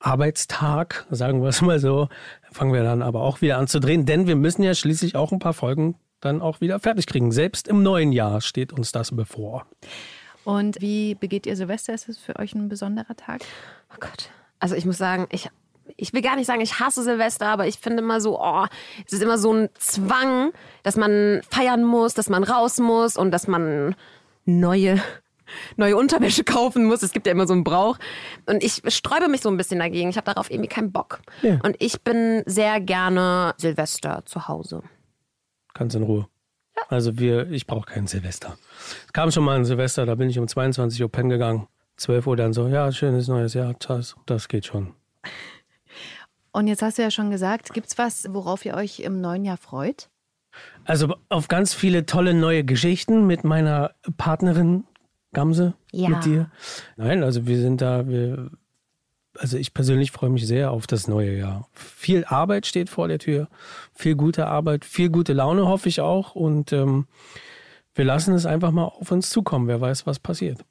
Arbeitstag, 0.01 1.07
sagen 1.11 1.43
wir 1.43 1.49
es 1.49 1.63
mal 1.63 1.79
so, 1.79 2.09
fangen 2.53 2.73
wir 2.73 2.83
dann 2.83 3.01
aber 3.01 3.23
auch 3.23 3.41
wieder 3.41 3.59
an 3.59 3.69
zu 3.69 3.81
drehen, 3.81 4.07
denn 4.07 4.27
wir 4.27 4.37
müssen 4.37 4.63
ja 4.63 4.75
schließlich 4.75 5.15
auch 5.17 5.33
ein 5.33 5.39
paar 5.39 5.55
Folgen 5.55 5.97
dann 6.21 6.43
auch 6.43 6.61
wieder 6.61 6.81
fertig 6.81 7.07
kriegen. 7.07 7.31
Selbst 7.31 7.69
im 7.69 7.83
neuen 7.83 8.13
Jahr 8.13 8.41
steht 8.41 8.73
uns 8.73 8.93
das 8.93 9.15
bevor. 9.15 9.67
Und 10.45 10.81
wie 10.81 11.15
begeht 11.15 11.47
ihr 11.47 11.57
Silvester? 11.57 11.95
Ist 11.95 12.09
es 12.09 12.19
für 12.19 12.37
euch 12.37 12.55
ein 12.55 12.69
besonderer 12.69 13.15
Tag? 13.17 13.43
Oh 13.93 13.97
Gott. 14.01 14.31
Also 14.65 14.77
ich 14.77 14.87
muss 14.87 14.97
sagen, 14.97 15.27
ich, 15.31 15.51
ich 15.99 16.15
will 16.15 16.23
gar 16.23 16.37
nicht 16.37 16.47
sagen, 16.47 16.63
ich 16.63 16.81
hasse 16.81 17.03
Silvester, 17.03 17.49
aber 17.49 17.67
ich 17.67 17.77
finde 17.77 18.03
immer 18.03 18.19
so, 18.19 18.41
oh, 18.41 18.65
es 19.05 19.13
ist 19.13 19.23
immer 19.23 19.37
so 19.37 19.53
ein 19.53 19.69
Zwang, 19.79 20.53
dass 20.83 20.97
man 20.97 21.43
feiern 21.51 21.85
muss, 21.85 22.15
dass 22.15 22.31
man 22.31 22.45
raus 22.45 22.79
muss 22.79 23.19
und 23.19 23.31
dass 23.31 23.47
man 23.47 23.95
neue 24.47 25.03
neue 25.77 25.99
Unterwäsche 25.99 26.45
kaufen 26.45 26.87
muss. 26.87 27.03
Es 27.03 27.13
gibt 27.13 27.27
ja 27.27 27.33
immer 27.33 27.47
so 27.47 27.53
einen 27.53 27.63
Brauch. 27.63 27.99
Und 28.47 28.65
ich 28.65 28.81
sträube 28.89 29.29
mich 29.29 29.43
so 29.43 29.51
ein 29.51 29.59
bisschen 29.59 29.81
dagegen. 29.81 30.09
Ich 30.09 30.17
habe 30.17 30.25
darauf 30.25 30.51
irgendwie 30.51 30.71
keinen 30.71 30.93
Bock. 30.93 31.21
Ja. 31.43 31.59
Und 31.63 31.77
ich 31.79 32.01
bin 32.01 32.43
sehr 32.47 32.81
gerne 32.81 33.53
Silvester 33.59 34.23
zu 34.25 34.49
Hause. 34.49 34.83
Ganz 35.75 35.95
in 35.95 36.05
Ruhe. 36.05 36.27
Also 36.89 37.19
wir, 37.19 37.51
ich 37.51 37.67
brauche 37.67 37.85
keinen 37.85 38.07
Silvester. 38.07 38.57
Es 39.05 39.13
kam 39.13 39.31
schon 39.31 39.45
mal 39.45 39.59
ein 39.59 39.67
Silvester, 39.67 40.07
da 40.07 40.15
bin 40.15 40.31
ich 40.31 40.39
um 40.39 40.49
22 40.49 41.03
Uhr 41.03 41.13
pennen 41.13 41.29
gegangen. 41.29 41.69
12 41.97 42.27
Uhr 42.27 42.37
dann 42.37 42.53
so, 42.53 42.69
ja, 42.69 42.91
schönes 42.93 43.29
neues 43.29 43.55
Jahr, 43.55 43.75
das, 43.87 44.17
das 44.27 44.49
geht 44.49 44.67
schon. 44.67 44.95
Und 46.53 46.67
jetzt 46.69 46.83
hast 46.83 46.99
du 46.99 47.03
ja 47.03 47.11
schon 47.11 47.31
gesagt, 47.31 47.73
gibt's 47.73 47.99
was, 47.99 48.27
worauf 48.33 48.65
ihr 48.65 48.75
euch 48.75 49.01
im 49.01 49.21
neuen 49.21 49.45
Jahr 49.45 49.57
freut? 49.57 50.09
Also 50.85 51.15
auf 51.29 51.49
ganz 51.49 51.75
viele 51.75 52.07
tolle 52.07 52.33
neue 52.33 52.63
Geschichten 52.65 53.27
mit 53.27 53.43
meiner 53.43 53.93
Partnerin 54.17 54.85
Gamse, 55.33 55.75
Ja. 55.91 56.11
mit 56.11 56.25
dir. 56.25 56.51
Nein, 56.97 57.25
also 57.25 57.47
wir 57.49 57.61
sind 57.61 57.81
da, 57.81 58.07
wir, 58.07 58.51
also 59.37 59.57
ich 59.57 59.75
persönlich 59.75 60.13
freue 60.13 60.31
mich 60.31 60.47
sehr 60.47 60.71
auf 60.71 60.87
das 60.87 61.09
neue 61.09 61.37
Jahr. 61.37 61.69
Viel 61.73 62.25
Arbeit 62.25 62.67
steht 62.67 62.89
vor 62.89 63.09
der 63.09 63.19
Tür, 63.19 63.49
viel 63.93 64.15
gute 64.15 64.47
Arbeit, 64.47 64.85
viel 64.85 65.11
gute 65.11 65.33
Laune 65.33 65.67
hoffe 65.67 65.89
ich 65.89 66.01
auch 66.01 66.37
und 66.37 66.73
ähm, 66.73 67.09
wir 67.97 68.05
lassen 68.05 68.33
es 68.35 68.47
einfach 68.47 68.71
mal 68.71 68.85
auf 68.85 69.11
uns 69.11 69.31
zukommen. 69.31 69.67
Wer 69.67 69.81
weiß, 69.81 70.07
was 70.07 70.21
passiert. 70.21 70.65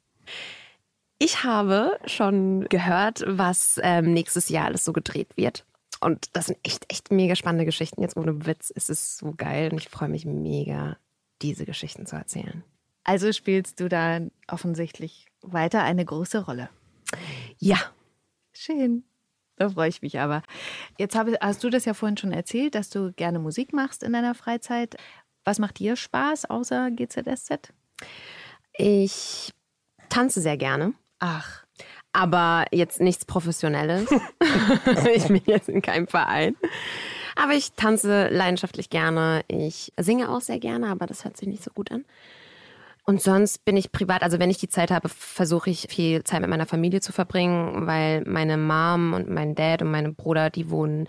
Ich 1.18 1.44
habe 1.44 1.98
schon 2.06 2.64
gehört, 2.68 3.24
was 3.26 3.80
ähm, 3.82 4.12
nächstes 4.12 4.48
Jahr 4.48 4.66
alles 4.66 4.84
so 4.84 4.92
gedreht 4.92 5.36
wird. 5.36 5.64
Und 6.00 6.36
das 6.36 6.46
sind 6.46 6.58
echt, 6.64 6.90
echt 6.90 7.10
mega 7.10 7.34
spannende 7.34 7.64
Geschichten. 7.64 8.02
Jetzt 8.02 8.16
ohne 8.16 8.46
Witz. 8.46 8.72
Es 8.74 8.90
ist 8.90 9.16
so 9.16 9.32
geil 9.36 9.70
und 9.70 9.78
ich 9.78 9.88
freue 9.88 10.08
mich 10.08 10.26
mega, 10.26 10.98
diese 11.40 11.64
Geschichten 11.64 12.06
zu 12.06 12.16
erzählen. 12.16 12.62
Also 13.04 13.32
spielst 13.32 13.80
du 13.80 13.88
da 13.88 14.20
offensichtlich 14.48 15.26
weiter 15.40 15.82
eine 15.82 16.04
große 16.04 16.44
Rolle. 16.44 16.68
Ja, 17.58 17.78
Schön. 18.54 19.04
Da 19.56 19.68
freue 19.68 19.88
ich 19.88 20.02
mich 20.02 20.18
aber. 20.18 20.42
Jetzt 20.98 21.14
habe, 21.14 21.36
hast 21.40 21.62
du 21.62 21.70
das 21.70 21.84
ja 21.84 21.94
vorhin 21.94 22.16
schon 22.16 22.32
erzählt, 22.32 22.74
dass 22.74 22.90
du 22.90 23.12
gerne 23.12 23.38
Musik 23.38 23.72
machst 23.72 24.02
in 24.02 24.12
deiner 24.12 24.34
Freizeit. 24.34 24.96
Was 25.44 25.58
macht 25.58 25.78
dir 25.78 25.96
Spaß 25.96 26.46
außer 26.46 26.90
GZSZ? 26.90 27.72
ich 28.76 29.52
tanze 30.08 30.40
sehr 30.40 30.56
gerne. 30.56 30.94
Ach, 31.26 31.64
aber 32.12 32.66
jetzt 32.70 33.00
nichts 33.00 33.24
Professionelles. 33.24 34.10
ich 35.14 35.26
bin 35.26 35.40
jetzt 35.46 35.70
in 35.70 35.80
keinem 35.80 36.06
Verein. 36.06 36.54
Aber 37.34 37.54
ich 37.54 37.72
tanze 37.72 38.28
leidenschaftlich 38.28 38.90
gerne. 38.90 39.42
Ich 39.48 39.90
singe 39.98 40.28
auch 40.28 40.42
sehr 40.42 40.58
gerne, 40.58 40.88
aber 40.88 41.06
das 41.06 41.24
hört 41.24 41.38
sich 41.38 41.48
nicht 41.48 41.64
so 41.64 41.70
gut 41.70 41.90
an. 41.90 42.04
Und 43.06 43.22
sonst 43.22 43.64
bin 43.64 43.78
ich 43.78 43.90
privat, 43.90 44.22
also 44.22 44.38
wenn 44.38 44.50
ich 44.50 44.58
die 44.58 44.68
Zeit 44.68 44.90
habe, 44.90 45.08
versuche 45.08 45.70
ich 45.70 45.86
viel 45.88 46.22
Zeit 46.24 46.42
mit 46.42 46.50
meiner 46.50 46.66
Familie 46.66 47.00
zu 47.00 47.12
verbringen, 47.12 47.86
weil 47.86 48.22
meine 48.26 48.58
Mom 48.58 49.14
und 49.14 49.30
mein 49.30 49.54
Dad 49.54 49.80
und 49.80 49.90
mein 49.90 50.14
Bruder, 50.14 50.50
die 50.50 50.68
wohnen 50.68 51.08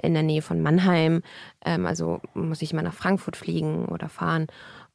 in 0.00 0.14
der 0.14 0.22
Nähe 0.22 0.42
von 0.42 0.62
Mannheim. 0.62 1.22
Ähm, 1.64 1.86
also 1.86 2.20
muss 2.34 2.62
ich 2.62 2.72
mal 2.72 2.82
nach 2.82 2.94
Frankfurt 2.94 3.36
fliegen 3.36 3.86
oder 3.86 4.08
fahren 4.08 4.46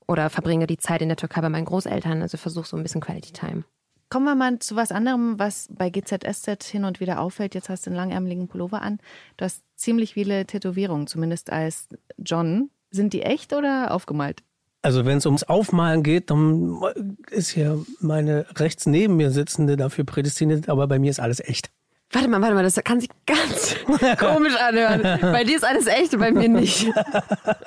oder 0.07 0.29
verbringe 0.29 0.65
die 0.65 0.77
Zeit 0.77 1.01
in 1.01 1.09
der 1.09 1.17
Türkei 1.17 1.41
bei 1.41 1.49
meinen 1.49 1.65
Großeltern. 1.65 2.21
Also 2.21 2.37
versuche 2.37 2.67
so 2.67 2.77
ein 2.77 2.83
bisschen 2.83 3.01
Quality 3.01 3.33
Time. 3.33 3.65
Kommen 4.11 4.25
wir 4.25 4.35
mal 4.35 4.59
zu 4.59 4.75
was 4.75 4.91
anderem, 4.91 5.39
was 5.39 5.69
bei 5.71 5.89
GZSZ 5.89 6.65
hin 6.65 6.83
und 6.83 6.99
wieder 6.99 7.21
auffällt. 7.21 7.55
Jetzt 7.55 7.69
hast 7.69 7.85
du 7.85 7.91
einen 7.91 7.95
langärmeligen 7.95 8.49
Pullover 8.49 8.81
an. 8.81 8.99
Du 9.37 9.45
hast 9.45 9.63
ziemlich 9.77 10.15
viele 10.15 10.45
Tätowierungen, 10.45 11.07
zumindest 11.07 11.49
als 11.49 11.87
John. 12.17 12.69
Sind 12.89 13.13
die 13.13 13.21
echt 13.21 13.53
oder 13.53 13.91
aufgemalt? 13.91 14.43
Also 14.81 15.05
wenn 15.05 15.19
es 15.19 15.25
ums 15.25 15.43
Aufmalen 15.43 16.03
geht, 16.03 16.29
dann 16.29 16.81
ist 17.29 17.55
ja 17.55 17.77
meine 18.01 18.45
rechts 18.57 18.85
neben 18.85 19.15
mir 19.15 19.31
sitzende 19.31 19.77
dafür 19.77 20.03
prädestiniert, 20.03 20.67
aber 20.67 20.87
bei 20.87 20.99
mir 20.99 21.09
ist 21.09 21.21
alles 21.21 21.39
echt. 21.39 21.71
Warte 22.11 22.27
mal, 22.27 22.41
warte 22.41 22.55
mal, 22.55 22.63
das 22.63 22.75
kann 22.83 22.99
sich 22.99 23.09
ganz 23.25 23.77
komisch 24.19 24.57
anhören. 24.57 25.21
Bei 25.21 25.45
dir 25.45 25.55
ist 25.55 25.63
alles 25.63 25.87
echt 25.87 26.13
und 26.13 26.19
bei 26.19 26.33
mir 26.33 26.49
nicht. 26.49 26.85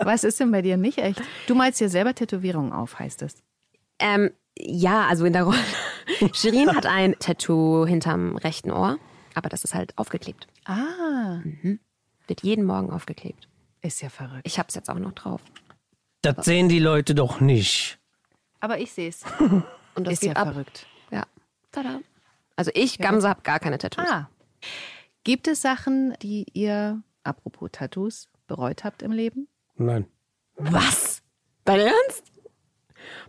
Was 0.01 0.25
ist 0.25 0.41
denn 0.41 0.51
bei 0.51 0.61
dir 0.61 0.77
nicht 0.77 0.99
echt? 0.99 1.23
Du 1.47 1.55
malst 1.55 1.81
dir 1.81 1.89
selber 1.89 2.15
Tätowierungen 2.15 2.75
auf, 2.75 2.99
heißt 2.99 3.23
es. 3.23 3.37
Ähm, 3.99 4.31
ja, 4.59 5.07
also 5.07 5.25
in 5.25 5.33
der 5.33 5.45
Rolle. 5.45 5.59
Shirin 6.35 6.75
hat 6.75 6.87
ein 6.87 7.17
Tattoo 7.19 7.87
hinterm 7.87 8.37
rechten 8.37 8.71
Ohr, 8.71 8.99
aber 9.35 9.49
das 9.49 9.65
ist 9.65 9.75
halt 9.75 9.97
aufgeklebt. 9.99 10.47
Ah, 10.65 11.41
Wird 12.27 12.43
jeden 12.43 12.65
Morgen 12.65 12.91
aufgeklebt. 12.91 13.49
ist 13.83 14.01
ja 14.03 14.09
verrückt. 14.09 14.43
Ich 14.47 14.59
hab's 14.59 14.75
jetzt 14.75 14.89
auch 14.91 14.99
noch 14.99 15.13
drauf. 15.13 15.41
Das 16.23 16.45
sehen 16.45 16.69
die 16.69 16.79
Leute 16.79 17.15
doch 17.15 17.41
nicht. 17.41 17.99
Aber 18.61 18.79
ich 18.79 18.93
sehe 18.93 19.09
es. 19.11 19.23
Und 19.95 20.07
das 20.07 20.15
Ist 20.15 20.21
geht 20.21 20.31
ja 20.31 20.37
ab. 20.37 20.49
verrückt. 20.53 20.87
Ja. 21.11 21.25
Tada. 21.71 22.01
Also 22.57 22.71
ich, 22.75 22.99
Gamse, 22.99 23.29
hab 23.29 23.45
gar 23.45 23.59
keine 23.61 23.79
Tattoos. 23.79 24.07
Ah. 24.09 24.29
Gibt 25.25 25.49
es 25.49 25.61
Sachen, 25.63 26.15
die 26.23 26.47
ihr, 26.53 27.03
apropos 27.25 27.71
Tattoos, 27.73 28.29
bereut 28.47 28.85
habt 28.85 29.03
im 29.03 29.13
Leben? 29.13 29.49
Nein. 29.77 30.07
Was? 30.57 31.23
Dein 31.65 31.81
Ernst? 31.81 32.31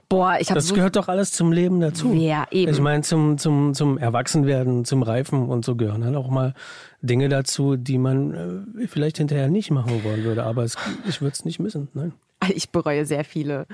Boah, 0.08 0.38
ich 0.40 0.50
habe 0.50 0.60
Das 0.60 0.68
so 0.68 0.76
gehört 0.76 0.96
doch 0.96 1.08
alles 1.08 1.32
zum 1.32 1.52
Leben 1.52 1.80
dazu. 1.80 2.14
Ja, 2.14 2.46
eben. 2.52 2.72
Ich 2.72 2.80
meine, 2.80 3.02
zum, 3.02 3.38
zum, 3.38 3.74
zum 3.74 3.98
Erwachsenwerden, 3.98 4.86
zum 4.86 5.04
Reifen 5.04 5.50
und 5.50 5.66
so 5.66 5.76
gehören 5.76 6.02
dann 6.02 6.16
auch 6.16 6.30
mal 6.30 6.54
Dinge 7.02 7.30
dazu, 7.30 7.76
die 7.76 7.98
man 7.98 8.66
äh, 8.78 8.88
vielleicht 8.88 9.18
hinterher 9.18 9.48
nicht 9.48 9.72
machen 9.72 10.04
wollen 10.04 10.24
würde. 10.24 10.44
Aber 10.44 10.64
es, 10.64 10.78
ich 11.08 11.22
würde 11.22 11.34
es 11.34 11.46
nicht 11.46 11.60
missen. 11.60 11.88
Nein. 11.94 12.14
Ich 12.54 12.70
bereue 12.70 13.06
sehr 13.06 13.24
viele 13.24 13.66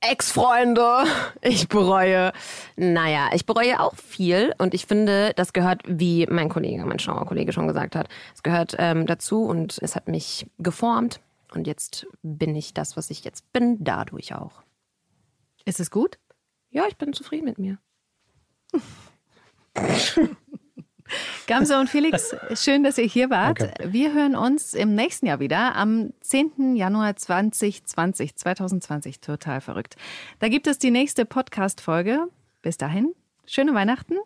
Ex-Freunde. 0.00 1.04
Ich 1.40 1.68
bereue, 1.68 2.32
naja, 2.76 3.30
ich 3.34 3.46
bereue 3.46 3.80
auch 3.80 3.94
viel 3.96 4.52
und 4.58 4.74
ich 4.74 4.86
finde, 4.86 5.32
das 5.34 5.52
gehört, 5.52 5.82
wie 5.86 6.26
mein 6.30 6.48
Kollege, 6.48 6.84
mein 6.84 6.98
Schauerkollege 6.98 7.52
schon 7.52 7.66
gesagt 7.66 7.96
hat, 7.96 8.08
es 8.34 8.42
gehört 8.42 8.76
ähm, 8.78 9.06
dazu 9.06 9.44
und 9.44 9.78
es 9.80 9.96
hat 9.96 10.08
mich 10.08 10.46
geformt 10.58 11.20
und 11.54 11.66
jetzt 11.66 12.06
bin 12.22 12.54
ich 12.56 12.74
das, 12.74 12.96
was 12.96 13.10
ich 13.10 13.24
jetzt 13.24 13.52
bin, 13.52 13.82
dadurch 13.82 14.34
auch. 14.34 14.62
Ist 15.64 15.80
es 15.80 15.90
gut? 15.90 16.18
Ja, 16.70 16.86
ich 16.88 16.96
bin 16.96 17.12
zufrieden 17.12 17.44
mit 17.44 17.58
mir. 17.58 17.78
Gamse 21.46 21.78
und 21.78 21.90
Felix, 21.90 22.34
schön, 22.54 22.82
dass 22.84 22.96
ihr 22.96 23.04
hier 23.04 23.28
wart. 23.28 23.60
Danke. 23.60 23.92
Wir 23.92 24.14
hören 24.14 24.34
uns 24.34 24.72
im 24.72 24.94
nächsten 24.94 25.26
Jahr 25.26 25.40
wieder, 25.40 25.76
am 25.76 26.12
10. 26.20 26.76
Januar 26.76 27.16
2020, 27.16 28.36
2020. 28.36 29.20
Total 29.20 29.60
verrückt. 29.60 29.96
Da 30.38 30.48
gibt 30.48 30.66
es 30.66 30.78
die 30.78 30.90
nächste 30.90 31.26
Podcast-Folge. 31.26 32.28
Bis 32.62 32.78
dahin, 32.78 33.14
schöne 33.44 33.74
Weihnachten 33.74 34.16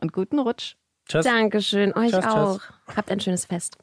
und 0.00 0.12
guten 0.12 0.38
Rutsch. 0.38 0.76
Tschüss. 1.08 1.24
Dankeschön, 1.24 1.92
euch 1.94 2.12
Tschüss, 2.12 2.20
tschüss. 2.20 2.34
auch. 2.34 2.60
Habt 2.94 3.10
ein 3.10 3.18
schönes 3.20 3.46
Fest 3.46 3.78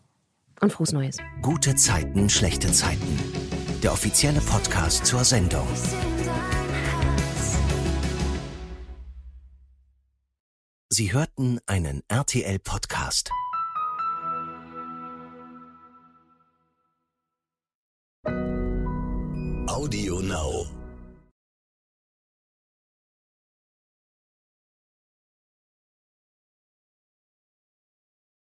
und 0.62 0.72
frohes 0.72 0.92
Neues. 0.92 1.18
Gute 1.42 1.76
Zeiten, 1.76 2.30
schlechte 2.30 2.72
Zeiten. 2.72 3.20
Der 3.84 3.92
offizielle 3.94 4.42
Podcast 4.42 5.06
zur 5.06 5.24
Sendung. 5.24 5.68
Sie 10.90 11.12
hörten 11.12 11.60
einen 11.66 12.04
RTL-Podcast. 12.08 13.30
Audio 19.68 20.22
Now. 20.22 20.75